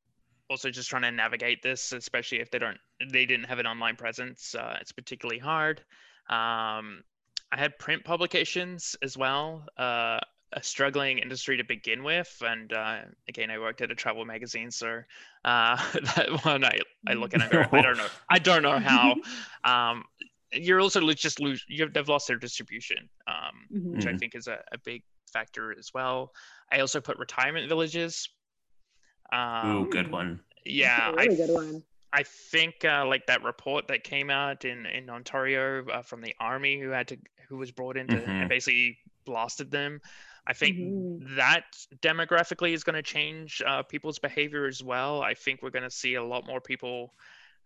[0.50, 2.80] also just trying to navigate this, especially if they don't,
[3.12, 4.56] they didn't have an online presence.
[4.56, 5.80] Uh, it's particularly hard.
[6.30, 7.04] Um,
[7.50, 9.68] I had print publications as well.
[9.78, 10.20] Uh,
[10.56, 12.42] a struggling industry to begin with.
[12.42, 15.02] And uh, again, I worked at a travel magazine, so
[15.44, 15.78] uh,
[16.16, 19.16] that one I, I look at and go, I don't know, I don't know how.
[19.64, 20.06] Um,
[20.54, 23.36] you're also just lose, you've they've lost their distribution, um,
[23.74, 23.96] mm-hmm.
[23.96, 24.18] which I mm-hmm.
[24.18, 26.32] think is a, a, big factor as well.
[26.72, 28.30] I also put retirement villages.
[29.34, 30.40] Um, Ooh, good one.
[30.64, 31.84] Yeah, really I, good one.
[32.14, 36.34] I think uh, like that report that came out in in Ontario uh, from the
[36.40, 37.18] army who had to
[37.50, 38.48] who was brought in to mm-hmm.
[38.48, 40.00] basically blasted them.
[40.48, 41.38] I think mm-hmm.
[41.38, 41.64] that
[42.02, 45.22] demographically is going to change uh, people's behavior as well.
[45.22, 47.14] I think we're going to see a lot more people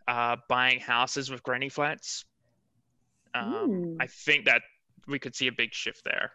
[0.08, 2.26] uh, buying houses with granny flats.
[3.34, 4.62] Um, I think that
[5.08, 6.32] we could see a big shift there.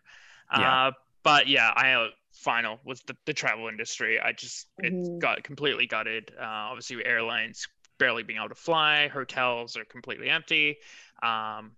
[0.56, 0.86] Yeah.
[0.86, 0.90] Uh,
[1.22, 4.20] but yeah, I uh, final was the, the travel industry.
[4.20, 5.14] I just mm-hmm.
[5.14, 6.32] it got completely gutted.
[6.38, 7.66] Uh, obviously, airlines
[7.98, 10.76] barely being able to fly, hotels are completely empty.
[11.22, 11.72] Um,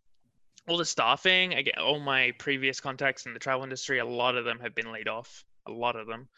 [0.68, 4.44] all the staffing again all my previous contacts in the travel industry a lot of
[4.44, 6.28] them have been laid off a lot of them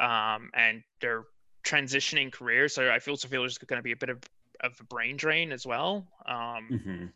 [0.00, 1.24] um, and they're
[1.64, 4.18] transitioning careers so i also feel there's going to be a bit of,
[4.60, 7.06] of a brain drain as well um, mm-hmm.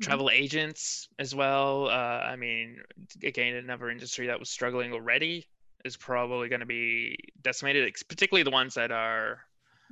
[0.00, 1.90] travel agents as well uh,
[2.24, 2.76] i mean
[3.22, 5.46] again another industry that was struggling already
[5.84, 9.40] is probably going to be decimated particularly the ones that are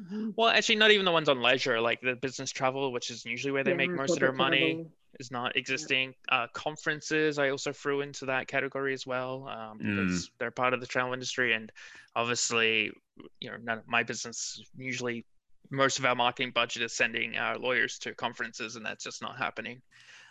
[0.00, 0.30] mm-hmm.
[0.36, 3.52] well actually not even the ones on leisure like the business travel which is usually
[3.52, 6.14] where they yeah, make most of their money travel is not existing.
[6.28, 10.30] Uh, conferences I also threw into that category as well um, because mm.
[10.38, 11.72] they're part of the travel industry, and
[12.14, 12.92] obviously,
[13.40, 15.24] you know, none of my business usually
[15.70, 19.36] most of our marketing budget is sending our lawyers to conferences, and that's just not
[19.36, 19.82] happening.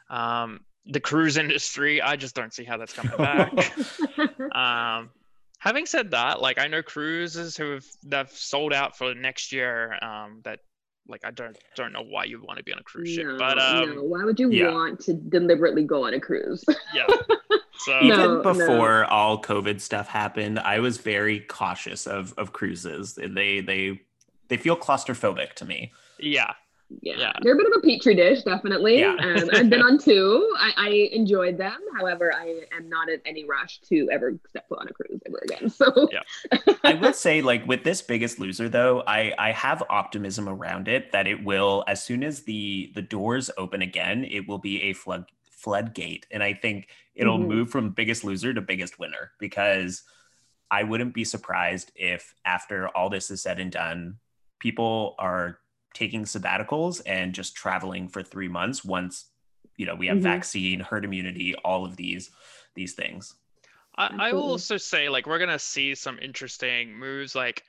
[0.09, 3.53] Um, the cruise industry, I just don't see how that's coming back.
[4.55, 5.09] um,
[5.59, 9.97] having said that, like I know cruises who have that sold out for next year
[10.03, 10.59] um, that
[11.07, 13.37] like I don't don't know why you want to be on a cruise ship, no,
[13.37, 14.03] but um, no.
[14.03, 14.71] why would you yeah.
[14.71, 16.63] want to deliberately go on a cruise?
[16.93, 17.07] yeah.
[17.79, 19.07] So even before no.
[19.07, 23.13] all COVID stuff happened, I was very cautious of of cruises.
[23.13, 24.01] They they
[24.47, 25.93] they feel claustrophobic to me.
[26.19, 26.53] Yeah,
[27.01, 27.15] yeah.
[27.17, 27.33] yeah.
[27.41, 28.99] they're a bit of a petri dish, definitely.
[28.99, 29.15] Yeah.
[29.19, 30.55] um, I've been on two.
[30.57, 31.77] I, I, enjoyed them.
[31.97, 35.41] However, I am not in any rush to ever step foot on a cruise ever
[35.43, 35.69] again.
[35.77, 36.73] So yeah.
[36.83, 41.11] I would say, like with this Biggest Loser, though, I I have optimism around it
[41.11, 44.93] that it will, as soon as the the doors open again, it will be a
[44.93, 47.47] flood floodgate, and I think it'll mm-hmm.
[47.47, 50.03] move from Biggest Loser to Biggest Winner because
[50.71, 54.17] I wouldn't be surprised if after all this is said and done,
[54.59, 55.59] people are
[55.97, 59.25] taking sabbaticals and just traveling for three months once
[59.77, 60.23] you know we have mm-hmm.
[60.23, 62.29] vaccine herd immunity all of these
[62.75, 63.33] these things.
[63.97, 67.63] I, I will also say like we're gonna see some interesting moves like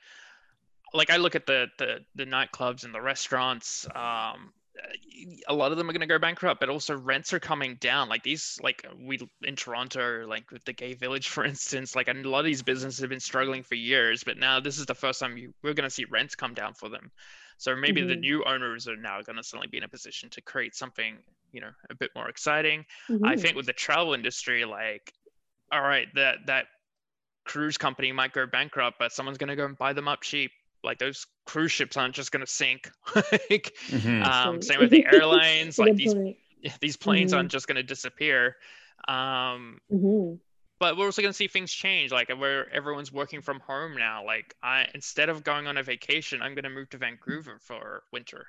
[0.93, 4.53] like i look at the the, the nightclubs and the restaurants um
[5.47, 8.07] a lot of them are going to go bankrupt but also rents are coming down.
[8.09, 12.13] Like these like we in toronto like with the gay village for instance like a
[12.13, 15.19] lot of these businesses have been struggling for years but now this is the first
[15.19, 17.11] time you, we're going to see rents come down for them
[17.59, 18.09] so maybe mm-hmm.
[18.09, 21.17] the new owners are now going to suddenly be in a position to create something,
[21.51, 22.85] you know, a bit more exciting.
[23.09, 23.25] Mm-hmm.
[23.25, 25.13] I think with the travel industry, like,
[25.69, 26.67] all right, that that
[27.43, 30.51] cruise company might go bankrupt, but someone's going to go and buy them up cheap.
[30.85, 32.89] Like those cruise ships aren't just going to sink.
[33.15, 34.23] like, mm-hmm.
[34.23, 35.77] um, same with the airlines.
[35.77, 36.15] like these
[36.79, 37.51] these planes aren't mm-hmm.
[37.51, 38.55] just going to disappear.
[39.05, 40.35] Um, mm-hmm
[40.79, 44.25] but we're also going to see things change like where everyone's working from home now
[44.25, 48.03] like i instead of going on a vacation i'm going to move to vancouver for
[48.11, 48.45] winter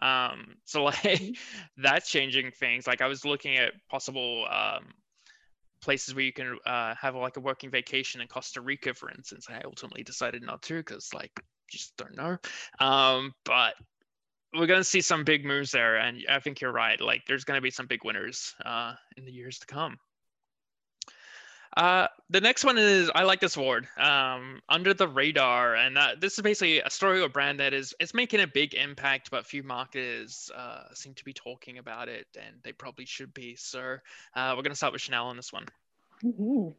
[0.00, 1.36] um so like
[1.76, 4.86] that's changing things like i was looking at possible um
[5.82, 9.46] places where you can uh, have like a working vacation in costa rica for instance
[9.48, 11.32] i ultimately decided not to because like
[11.70, 12.36] just don't know.
[12.78, 13.74] Um, but
[14.54, 17.00] we're going to see some big moves there, and I think you're right.
[17.00, 19.96] Like, there's going to be some big winners uh, in the years to come.
[21.76, 26.08] Uh, the next one is I like this award, um, under the radar, and uh,
[26.18, 29.46] this is basically a story or brand that is it's making a big impact, but
[29.46, 33.54] few marketers uh, seem to be talking about it, and they probably should be.
[33.54, 33.98] So
[34.34, 35.66] uh, we're gonna start with Chanel on this one.
[36.24, 36.70] Mm-hmm.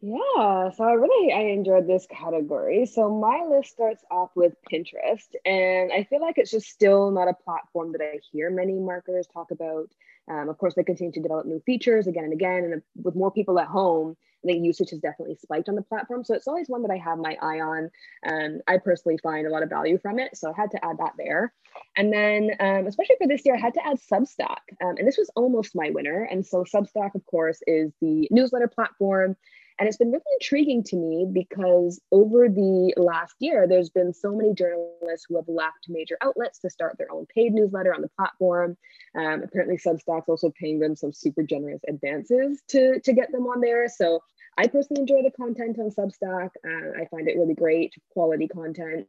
[0.00, 2.86] Yeah, so I really I enjoyed this category.
[2.86, 7.26] So my list starts off with Pinterest, and I feel like it's just still not
[7.26, 9.88] a platform that I hear many marketers talk about.
[10.30, 13.30] Um, of course, they continue to develop new features again and again, and with more
[13.30, 16.24] people at home, I think usage has definitely spiked on the platform.
[16.24, 17.90] So it's always one that I have my eye on.
[18.26, 20.98] Um, I personally find a lot of value from it, so I had to add
[20.98, 21.52] that there.
[21.96, 25.18] And then, um, especially for this year, I had to add Substack, um, and this
[25.18, 26.28] was almost my winner.
[26.30, 29.36] And so Substack, of course, is the newsletter platform
[29.78, 34.34] and it's been really intriguing to me because over the last year, there's been so
[34.34, 38.08] many journalists who have left major outlets to start their own paid newsletter on the
[38.08, 38.76] platform.
[39.16, 43.60] Um, apparently, Substack's also paying them some super generous advances to, to get them on
[43.60, 43.88] there.
[43.88, 44.20] So
[44.56, 46.50] I personally enjoy the content on Substack.
[46.66, 49.06] Uh, I find it really great, quality content.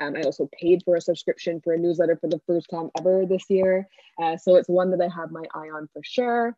[0.00, 3.26] Um, I also paid for a subscription for a newsletter for the first time ever
[3.26, 3.86] this year.
[4.22, 6.56] Uh, so it's one that I have my eye on for sure.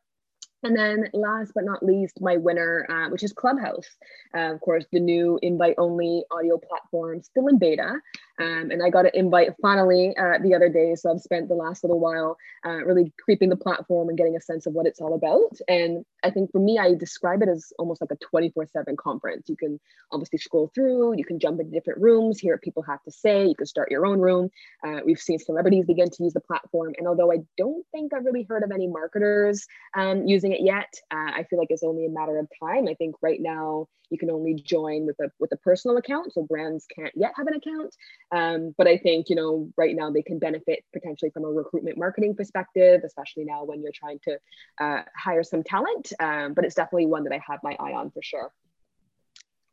[0.62, 3.88] And then last but not least, my winner, uh, which is Clubhouse.
[4.36, 7.94] Uh, of course, the new invite only audio platform, still in beta.
[8.40, 10.94] Um, and I got an invite finally uh, the other day.
[10.94, 14.40] So I've spent the last little while uh, really creeping the platform and getting a
[14.40, 15.58] sense of what it's all about.
[15.68, 19.48] And I think for me, I describe it as almost like a 24 7 conference.
[19.48, 19.78] You can
[20.10, 23.46] obviously scroll through, you can jump into different rooms, hear what people have to say,
[23.46, 24.48] you can start your own room.
[24.84, 26.94] Uh, we've seen celebrities begin to use the platform.
[26.98, 30.92] And although I don't think I've really heard of any marketers um, using it yet,
[31.10, 32.88] uh, I feel like it's only a matter of time.
[32.88, 36.42] I think right now, you can only join with a with a personal account so
[36.42, 37.94] brands can't yet have an account
[38.32, 41.98] um, but i think you know right now they can benefit potentially from a recruitment
[41.98, 44.38] marketing perspective especially now when you're trying to
[44.80, 48.10] uh, hire some talent um, but it's definitely one that i have my eye on
[48.10, 48.52] for sure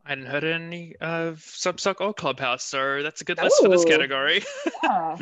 [0.05, 3.83] I hadn't heard any of Substack or Clubhouse, so that's a good list for this
[3.83, 4.41] category.
[4.83, 5.17] Yeah.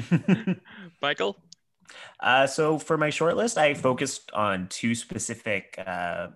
[1.02, 1.38] Michael?
[2.20, 6.28] Uh, so for my short list, I focused on two specific uh,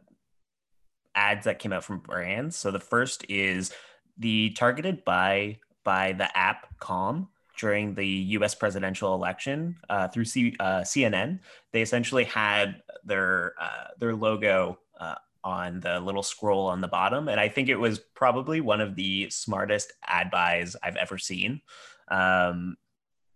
[1.16, 2.56] ads that came out from brands.
[2.56, 3.72] So the first is
[4.18, 8.56] the targeted buy by the app Calm during the U.S.
[8.56, 11.40] presidential election uh, through C- uh, CNN.
[11.74, 17.28] They essentially had their uh, their logo uh, on the little scroll on the bottom,
[17.28, 21.62] and I think it was probably one of the smartest ad buys I've ever seen.
[22.08, 22.78] Um,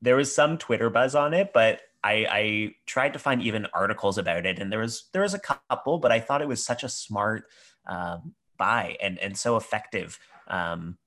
[0.01, 4.17] there was some Twitter buzz on it, but I, I, tried to find even articles
[4.17, 6.84] about it, and there was there was a couple, but I thought it was such
[6.84, 7.45] a smart
[7.88, 10.97] um, buy and and so effective um,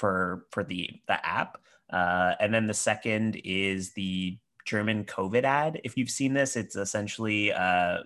[0.00, 1.58] for for the the app.
[1.92, 5.80] Uh, and then the second is the German COVID ad.
[5.84, 7.98] If you've seen this, it's essentially uh,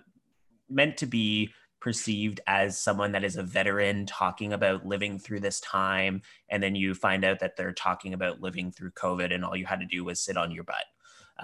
[0.69, 5.59] meant to be perceived as someone that is a veteran talking about living through this
[5.59, 9.55] time and then you find out that they're talking about living through covid and all
[9.55, 10.85] you had to do was sit on your butt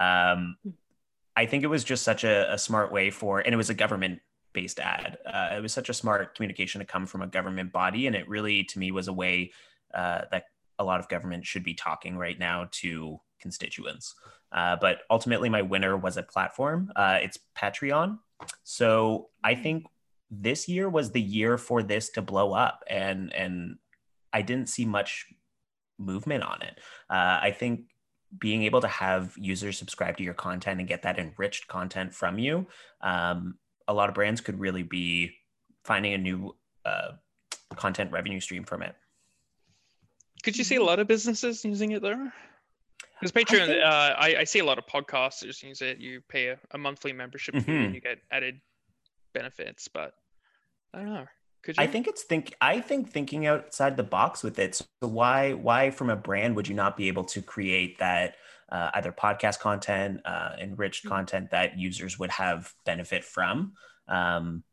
[0.02, 0.56] um,
[1.36, 3.74] i think it was just such a, a, smart way for and it was a
[3.74, 4.18] government
[4.52, 5.18] based ad.
[5.26, 8.28] Uh, it was such a smart communication to come from a government body, and it
[8.28, 9.52] really, to me, was a way
[9.94, 10.44] uh, that
[10.78, 14.14] a lot of government should be talking right now to constituents.
[14.52, 16.92] Uh, but ultimately, my winner was a platform.
[16.96, 18.18] Uh, it's Patreon.
[18.64, 19.86] So I think
[20.30, 23.76] this year was the year for this to blow up, and and
[24.32, 25.26] I didn't see much
[25.98, 26.78] movement on it.
[27.08, 27.86] Uh, I think
[28.38, 32.38] being able to have users subscribe to your content and get that enriched content from
[32.38, 32.66] you
[33.02, 35.32] um, a lot of brands could really be
[35.84, 37.12] finding a new uh,
[37.74, 38.94] content revenue stream from it.
[40.42, 42.32] Could you see a lot of businesses using it there?
[43.20, 43.84] Because Patreon, I, think...
[43.84, 45.98] uh, I, I, see a lot of podcasters use it.
[45.98, 47.64] You pay a, a monthly membership mm-hmm.
[47.64, 48.60] fee and you get added
[49.32, 50.14] benefits, but
[50.92, 51.26] I don't know.
[51.62, 51.84] Could you?
[51.84, 52.54] I think it's think.
[52.60, 54.74] I think thinking outside the box with it.
[54.74, 58.34] So why why from a brand would you not be able to create that
[58.72, 61.14] uh, either podcast content, uh, enriched mm-hmm.
[61.14, 63.74] content that users would have benefit from.
[64.08, 64.64] Um,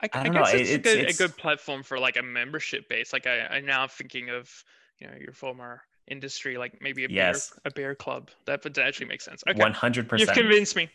[0.00, 0.58] I, I, I guess know.
[0.58, 3.12] it's, it's, a, good, it's, a good platform for like a membership base.
[3.12, 4.50] Like I, I'm now thinking of,
[4.98, 7.50] you know, your former industry, like maybe a yes.
[7.50, 8.30] beer, a beer club.
[8.46, 9.42] That would actually make sense.
[9.54, 10.28] One hundred percent.
[10.28, 10.88] You've convinced me.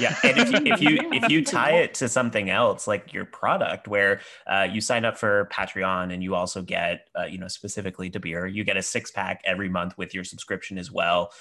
[0.00, 3.24] Yeah, and if you if you, if you tie it to something else, like your
[3.24, 7.48] product, where uh, you sign up for Patreon and you also get, uh, you know,
[7.48, 11.32] specifically to beer, you get a six pack every month with your subscription as well.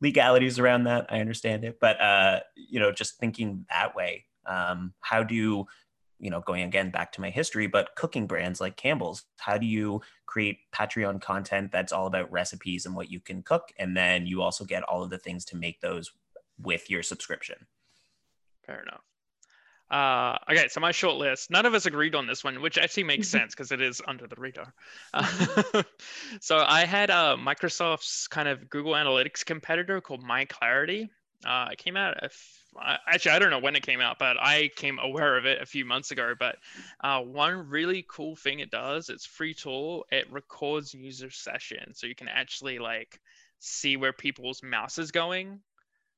[0.00, 4.94] Legalities around that, I understand it, but uh, you know, just thinking that way, um,
[5.00, 5.66] how do
[6.20, 9.24] you know, going again back to my history, but cooking brands like Campbell's.
[9.38, 13.72] How do you create Patreon content that's all about recipes and what you can cook?
[13.78, 16.12] And then you also get all of the things to make those
[16.60, 17.66] with your subscription.
[18.66, 19.02] Fair enough.
[19.90, 21.50] Uh, okay, so my short list.
[21.50, 24.26] None of us agreed on this one, which actually makes sense because it is under
[24.26, 24.72] the radar.
[25.12, 25.82] Uh,
[26.40, 31.08] so I had uh, Microsoft's kind of Google Analytics competitor called MyClarity.
[31.44, 32.22] Uh, it came out.
[33.06, 35.66] Actually, I don't know when it came out, but I came aware of it a
[35.66, 36.34] few months ago.
[36.38, 36.56] But
[37.02, 40.06] uh, one really cool thing it does, it's free tool.
[40.10, 43.20] It records user sessions, so you can actually like
[43.58, 45.60] see where people's mouse is going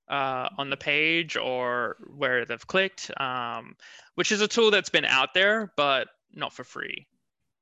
[0.08, 3.76] uh, on the page or where they've clicked, um,
[4.14, 7.06] which is a tool that's been out there, but not for free.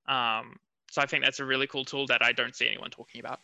[0.09, 0.59] Um,
[0.91, 3.41] so I think that's a really cool tool that I don't see anyone talking about.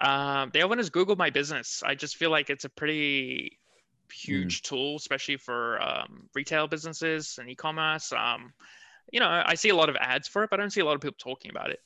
[0.00, 1.82] Um, the other one is Google My Business.
[1.84, 3.58] I just feel like it's a pretty
[4.12, 4.64] huge mm.
[4.64, 8.12] tool, especially for um, retail businesses and e-commerce.
[8.12, 8.52] Um,
[9.12, 10.84] you know, I see a lot of ads for it, but I don't see a
[10.84, 11.80] lot of people talking about it.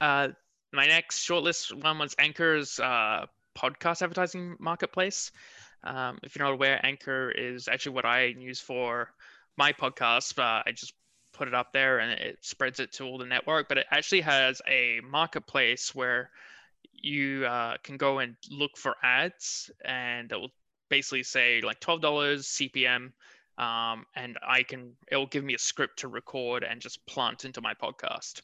[0.00, 0.28] Uh,
[0.72, 5.30] my next shortlist one was Anchor's uh, podcast advertising marketplace.
[5.84, 9.12] Um, if you're not aware, Anchor is actually what I use for
[9.56, 10.38] my podcast.
[10.38, 10.92] Uh, I just
[11.32, 14.22] put it up there and it spreads it to all the network, but it actually
[14.22, 16.30] has a marketplace where
[16.92, 20.50] you uh, can go and look for ads and it will
[20.88, 22.00] basically say like $12
[22.40, 23.12] CPM.
[23.62, 27.44] Um, and I can, it will give me a script to record and just plant
[27.44, 28.42] into my podcast.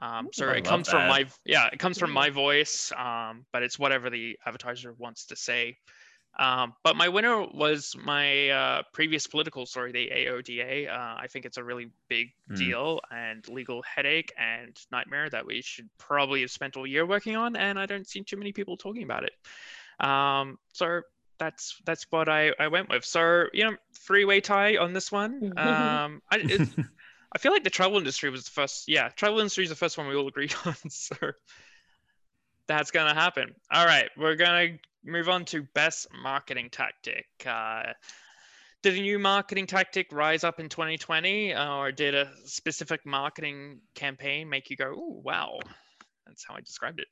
[0.00, 0.92] Um, so I it comes that.
[0.92, 5.26] from my yeah, it comes from my voice, um, but it's whatever the advertiser wants
[5.26, 5.76] to say.
[6.36, 10.88] Um, but my winner was my uh, previous political story, the AODA.
[10.88, 12.56] Uh, I think it's a really big mm.
[12.56, 17.36] deal and legal headache and nightmare that we should probably have spent all year working
[17.36, 20.04] on, and I don't see too many people talking about it.
[20.04, 21.02] Um, so
[21.38, 23.04] that's that's what I, I went with.
[23.04, 23.76] So you know,
[24.06, 25.52] three way tie on this one.
[25.56, 26.68] Um, I, it,
[27.32, 28.84] I feel like the travel industry was the first.
[28.88, 30.76] Yeah, travel industry is the first one we all agreed on.
[30.88, 31.16] So
[32.66, 33.54] that's gonna happen.
[33.72, 37.26] All right, we're gonna move on to best marketing tactic.
[37.44, 37.92] Uh,
[38.82, 44.48] did a new marketing tactic rise up in 2020, or did a specific marketing campaign
[44.48, 45.58] make you go, "Oh, wow"?
[46.26, 47.08] That's how I described it.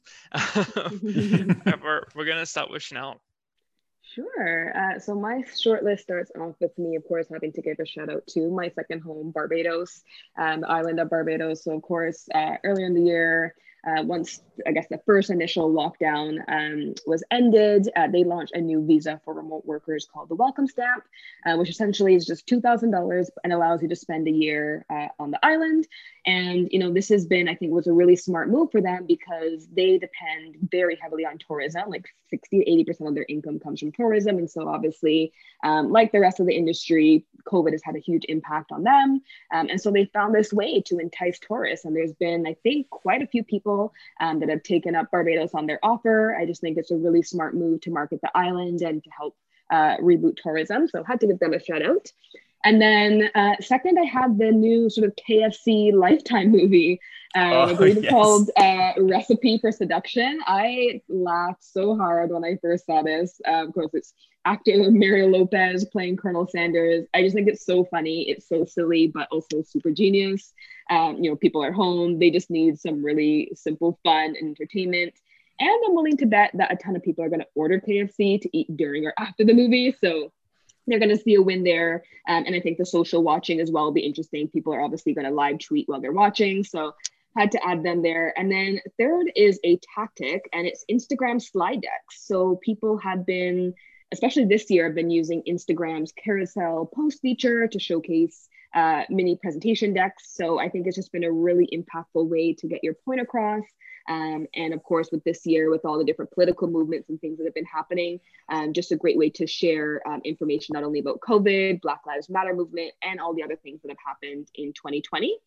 [1.83, 3.21] we're we're gonna start with Chanel.
[4.15, 4.73] Sure.
[4.77, 7.87] Uh, so my short list starts off with me, of course, having to give a
[7.87, 10.03] shout out to my second home, Barbados,
[10.37, 11.65] um, the island of Barbados.
[11.65, 13.55] So, of course, uh, earlier in the year,
[13.87, 18.61] uh, once I guess the first initial lockdown um, was ended, uh, they launched a
[18.61, 21.05] new visa for remote workers called the Welcome Stamp,
[21.47, 25.31] uh, which essentially is just $2,000 and allows you to spend a year uh, on
[25.31, 25.87] the island.
[26.27, 29.07] And, you know, this has been, I think, was a really smart move for them
[29.07, 31.89] because they depend very heavily on tourism.
[31.89, 34.39] Like 60 to 80% of their income comes from tourism.
[34.39, 35.33] And so, obviously,
[35.65, 39.23] um, like the rest of the industry, COVID has had a huge impact on them.
[39.53, 41.85] Um, and so they found this way to entice tourists.
[41.85, 43.72] And there's been, I think, quite a few people
[44.21, 46.37] um, that have taken up Barbados on their offer.
[46.37, 49.37] I just think it's a really smart move to market the island and to help
[49.71, 50.89] uh, reboot tourism.
[50.89, 52.13] So had to give them a shout out.
[52.65, 57.01] And then uh, second, I had the new sort of KFC Lifetime movie.
[57.35, 58.13] Uh, oh, I believe it's yes.
[58.13, 60.41] called uh, Recipe for Seduction.
[60.47, 63.41] I laughed so hard when I first saw this.
[63.47, 64.13] Uh, of course, it's
[64.45, 67.07] actor Mario Lopez playing Colonel Sanders.
[67.15, 68.29] I just think it's so funny.
[68.29, 70.53] It's so silly, but also super genius.
[70.91, 72.19] Um, you know, people are home.
[72.19, 75.15] They just need some really simple fun and entertainment.
[75.59, 78.41] And I'm willing to bet that a ton of people are going to order KFC
[78.43, 79.95] to eat during or after the movie.
[80.03, 80.33] So
[80.87, 82.03] they're going to see a win there.
[82.29, 84.49] Um, and I think the social watching as well will be interesting.
[84.49, 86.65] People are obviously going to live tweet while they're watching.
[86.65, 86.95] So
[87.37, 88.33] had to add them there.
[88.39, 92.27] And then third is a tactic, and it's Instagram slide decks.
[92.27, 93.75] So people have been,
[94.13, 99.93] especially this year, have been using Instagram's carousel post feature to showcase uh, mini presentation
[99.95, 100.35] decks.
[100.35, 103.65] So I think it's just been a really impactful way to get your point across.
[104.09, 107.39] Um, and of course, with this year, with all the different political movements and things
[107.39, 108.19] that have been happening,
[108.49, 112.29] um, just a great way to share um, information not only about COVID, Black Lives
[112.29, 115.39] Matter movement, and all the other things that have happened in 2020.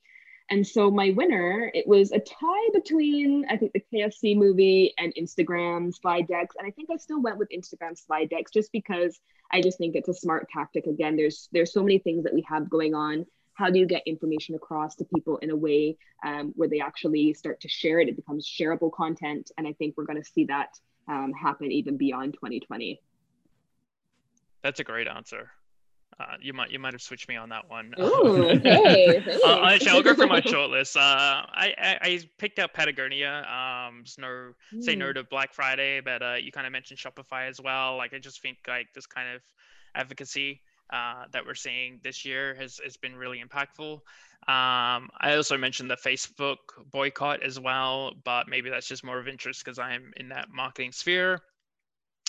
[0.49, 5.13] And so my winner, it was a tie between I think the KFC movie and
[5.15, 9.19] Instagram slide decks, and I think I still went with Instagram slide decks just because
[9.51, 10.85] I just think it's a smart tactic.
[10.85, 13.25] Again, there's there's so many things that we have going on
[13.55, 17.33] how do you get information across to people in a way um, where they actually
[17.33, 18.09] start to share it?
[18.09, 19.49] It becomes shareable content.
[19.57, 20.77] And I think we're going to see that
[21.07, 23.01] um, happen even beyond 2020.
[24.61, 25.51] That's a great answer.
[26.17, 27.93] Uh, you might you might have switched me on that one.
[27.99, 30.95] Ooh, hey, uh, actually, I'll go for my short list.
[30.95, 33.39] Uh, I, I, I picked out Patagonia.
[33.39, 34.83] Um, no mm.
[34.83, 35.13] say no hmm.
[35.13, 37.97] to Black Friday, but uh, you kind of mentioned Shopify as well.
[37.97, 39.41] Like I just think like this kind of
[39.93, 40.61] advocacy
[40.91, 43.93] uh, that we're seeing this year has, has been really impactful.
[44.47, 46.57] Um, I also mentioned the Facebook
[46.91, 50.91] boycott as well, but maybe that's just more of interest because I'm in that marketing
[50.91, 51.41] sphere.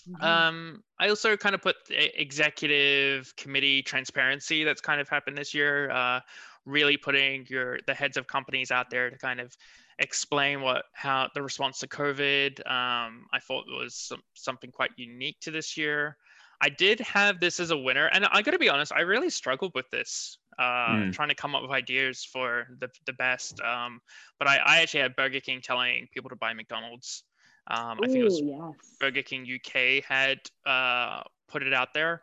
[0.08, 0.24] Mm-hmm.
[0.24, 5.90] Um, I also kind of put executive committee transparency that's kind of happened this year.
[5.90, 6.20] Uh,
[6.64, 9.56] really putting your the heads of companies out there to kind of
[9.98, 12.60] explain what how the response to COVID.
[12.60, 16.16] Um, I thought was some, something quite unique to this year.
[16.60, 19.28] I did have this as a winner, and I got to be honest, I really
[19.28, 21.12] struggled with this, uh, mm.
[21.12, 23.60] trying to come up with ideas for the the best.
[23.60, 24.00] Um,
[24.38, 27.24] but I, I actually had Burger King telling people to buy McDonald's.
[27.68, 28.96] Um, I think it was yes.
[29.00, 32.22] Burger King UK had uh, put it out there.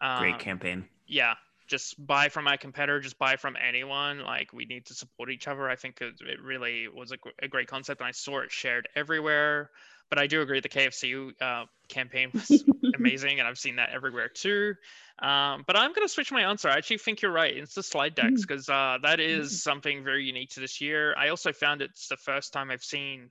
[0.00, 0.84] Um, Great campaign.
[1.06, 1.34] Yeah,
[1.66, 4.20] just buy from my competitor, just buy from anyone.
[4.20, 5.68] Like we need to support each other.
[5.68, 8.88] I think it, it really was a, a, great concept, and I saw it shared
[8.94, 9.70] everywhere.
[10.10, 12.64] But I do agree the KFC uh, campaign was
[12.94, 14.74] amazing, and I've seen that everywhere too.
[15.18, 16.68] Um, but I'm going to switch my answer.
[16.68, 17.56] I actually think you're right.
[17.56, 18.96] It's the slide decks because mm.
[18.96, 19.56] uh, that is mm.
[19.56, 21.14] something very unique to this year.
[21.16, 23.30] I also found it's the first time I've seen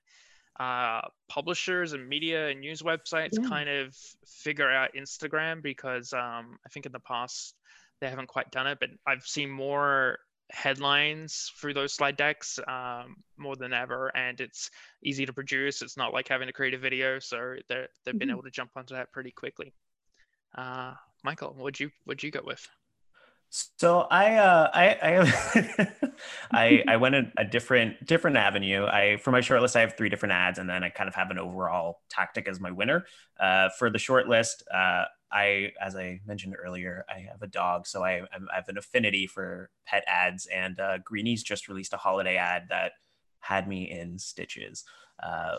[0.59, 3.47] uh, publishers and media and news websites yeah.
[3.47, 3.95] kind of
[4.27, 7.55] figure out Instagram because um, I think in the past
[8.01, 10.19] they haven't quite done it, but I've seen more
[10.51, 14.69] headlines through those slide decks um, more than ever, and it's
[15.03, 15.81] easy to produce.
[15.81, 18.17] It's not like having to create a video, so they've mm-hmm.
[18.17, 19.73] been able to jump onto that pretty quickly.
[20.55, 20.93] Uh,
[21.23, 22.67] Michael, what'd you what'd you go with?
[23.55, 25.91] So I uh, I I,
[26.51, 28.85] I, I went a, different different avenue.
[28.85, 31.29] I for my shortlist I have three different ads, and then I kind of have
[31.29, 33.05] an overall tactic as my winner.
[33.39, 38.03] Uh, for the shortlist, uh, I as I mentioned earlier, I have a dog, so
[38.03, 40.47] I, I have an affinity for pet ads.
[40.47, 42.93] And uh, Greenies just released a holiday ad that
[43.39, 44.83] had me in stitches.
[45.21, 45.57] Uh,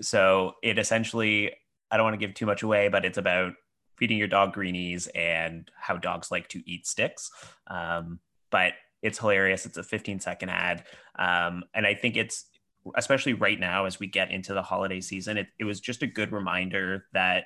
[0.00, 1.52] so it essentially
[1.90, 3.52] I don't want to give too much away, but it's about
[4.00, 7.30] feeding your dog greenies and how dogs like to eat sticks.
[7.68, 8.18] Um,
[8.50, 8.72] but
[9.02, 9.66] it's hilarious.
[9.66, 10.84] It's a 15 second ad.
[11.18, 12.46] Um, and I think it's,
[12.96, 16.06] especially right now as we get into the holiday season, it, it was just a
[16.06, 17.44] good reminder that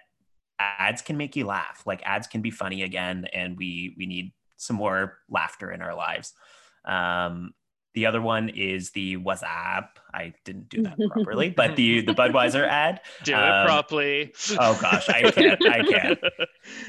[0.59, 1.83] ads can make you laugh.
[1.85, 5.95] Like ads can be funny again, and we we need some more laughter in our
[5.95, 6.33] lives.
[6.85, 7.53] Um,
[7.95, 9.89] the other one is the Whassup.
[10.13, 13.01] I didn't do that properly, but the the Budweiser ad.
[13.23, 14.35] Do um, it properly.
[14.59, 15.65] Oh gosh, I can't.
[15.67, 16.21] I can't.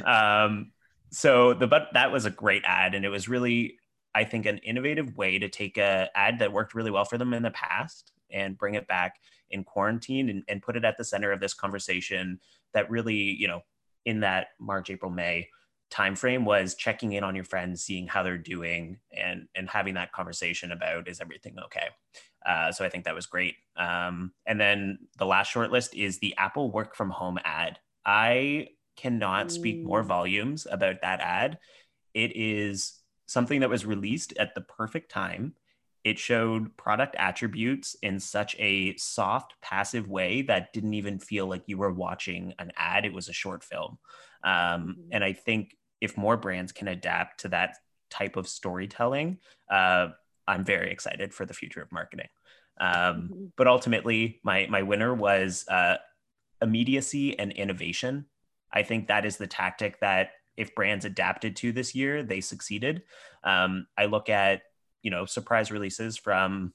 [0.06, 0.72] Um,
[1.12, 3.78] so the but that was a great ad, and it was really,
[4.14, 7.34] I think, an innovative way to take a ad that worked really well for them
[7.34, 9.16] in the past and bring it back
[9.52, 12.40] in quarantine and, and put it at the center of this conversation
[12.74, 13.62] that really, you know,
[14.06, 15.50] in that March, April, May
[15.92, 19.94] time frame was checking in on your friends seeing how they're doing and and having
[19.94, 21.88] that conversation about is everything okay?
[22.46, 23.56] Uh, so i think that was great.
[23.76, 27.80] Um, and then the last short list is the apple work from home ad.
[28.06, 31.58] I cannot speak more volumes about that ad.
[32.14, 35.56] It is something that was released at the perfect time.
[36.04, 41.64] It showed product attributes in such a soft passive way that didn't even feel like
[41.66, 43.06] you were watching an ad.
[43.06, 43.98] It was a short film
[44.46, 45.10] um, mm-hmm.
[45.12, 47.78] and I think if more brands can adapt to that
[48.10, 49.40] type of storytelling,
[49.70, 50.10] uh,
[50.48, 52.28] I'm very excited for the future of marketing.
[52.80, 53.46] Um, mm-hmm.
[53.58, 55.98] But ultimately, my my winner was uh,
[56.62, 58.26] immediacy and innovation.
[58.72, 63.04] I think that is the tactic that if brands adapted to this year, they succeeded.
[63.44, 64.62] Um, I look at
[65.02, 66.74] you know surprise releases from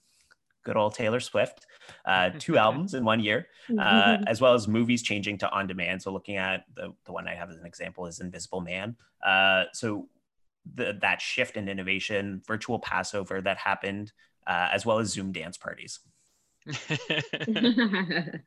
[0.64, 1.66] good old Taylor Swift,
[2.04, 3.48] uh, two albums in one year,
[3.78, 6.02] uh, as well as movies changing to on demand.
[6.02, 8.96] So looking at the, the one I have as an example is Invisible Man.
[9.24, 10.08] Uh, so
[10.74, 14.12] the, that shift in innovation, virtual Passover that happened,
[14.46, 16.00] uh, as well as Zoom dance parties.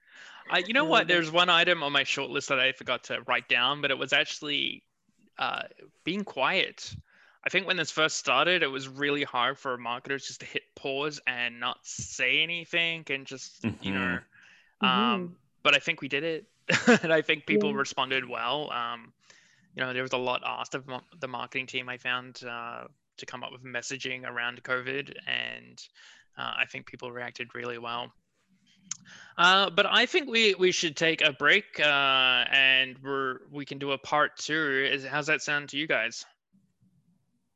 [0.51, 1.07] Uh, you know what?
[1.07, 3.97] There's one item on my short list that I forgot to write down, but it
[3.97, 4.83] was actually
[5.37, 5.63] uh,
[6.03, 6.93] being quiet.
[7.45, 10.63] I think when this first started, it was really hard for marketers just to hit
[10.75, 13.83] pause and not say anything and just, mm-hmm.
[13.83, 14.19] you know,
[14.81, 14.85] mm-hmm.
[14.85, 16.45] um, but I think we did it.
[17.03, 17.77] and I think people yeah.
[17.77, 18.71] responded well.
[18.71, 19.11] Um,
[19.75, 20.89] you know, there was a lot asked of
[21.19, 22.83] the marketing team I found uh,
[23.17, 25.13] to come up with messaging around COVID.
[25.27, 25.83] And
[26.37, 28.13] uh, I think people reacted really well.
[29.37, 33.79] Uh, but I think we, we should take a break uh, and we're we can
[33.79, 34.87] do a part two.
[34.91, 36.25] Is how's that sound to you guys?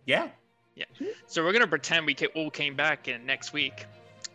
[0.07, 0.29] Yeah.
[0.75, 0.85] Yeah.
[1.27, 3.85] So we're gonna pretend we all came back in next week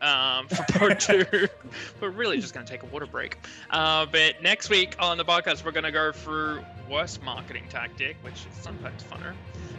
[0.02, 1.24] um, for part two.
[2.00, 3.38] we're really just gonna take a water break.
[3.70, 8.34] Uh, but next week on the podcast, we're gonna go through worst marketing tactic, which
[8.34, 9.32] is sometimes funner.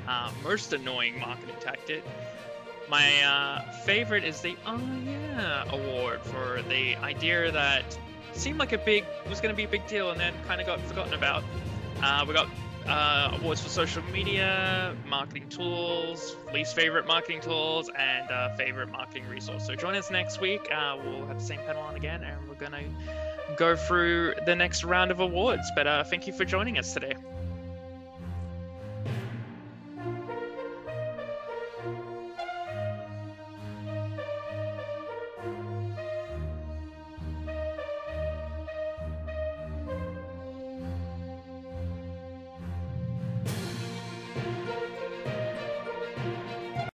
[0.08, 2.04] Uh, most annoying marketing tactic.
[2.90, 7.98] My uh, favorite is the oh yeah award for the idea that
[8.34, 10.68] seemed like a big was going to be a big deal and then kind of
[10.68, 11.44] got forgotten about.
[12.02, 12.50] Uh, we got
[12.88, 19.28] uh, awards for social media, marketing tools, least favorite marketing tools, and uh, favorite marketing
[19.28, 19.66] resource.
[19.66, 20.62] So join us next week.
[20.72, 24.56] Uh, we'll have the same panel on again, and we're going to go through the
[24.56, 25.72] next round of awards.
[25.76, 27.14] But uh, thank you for joining us today.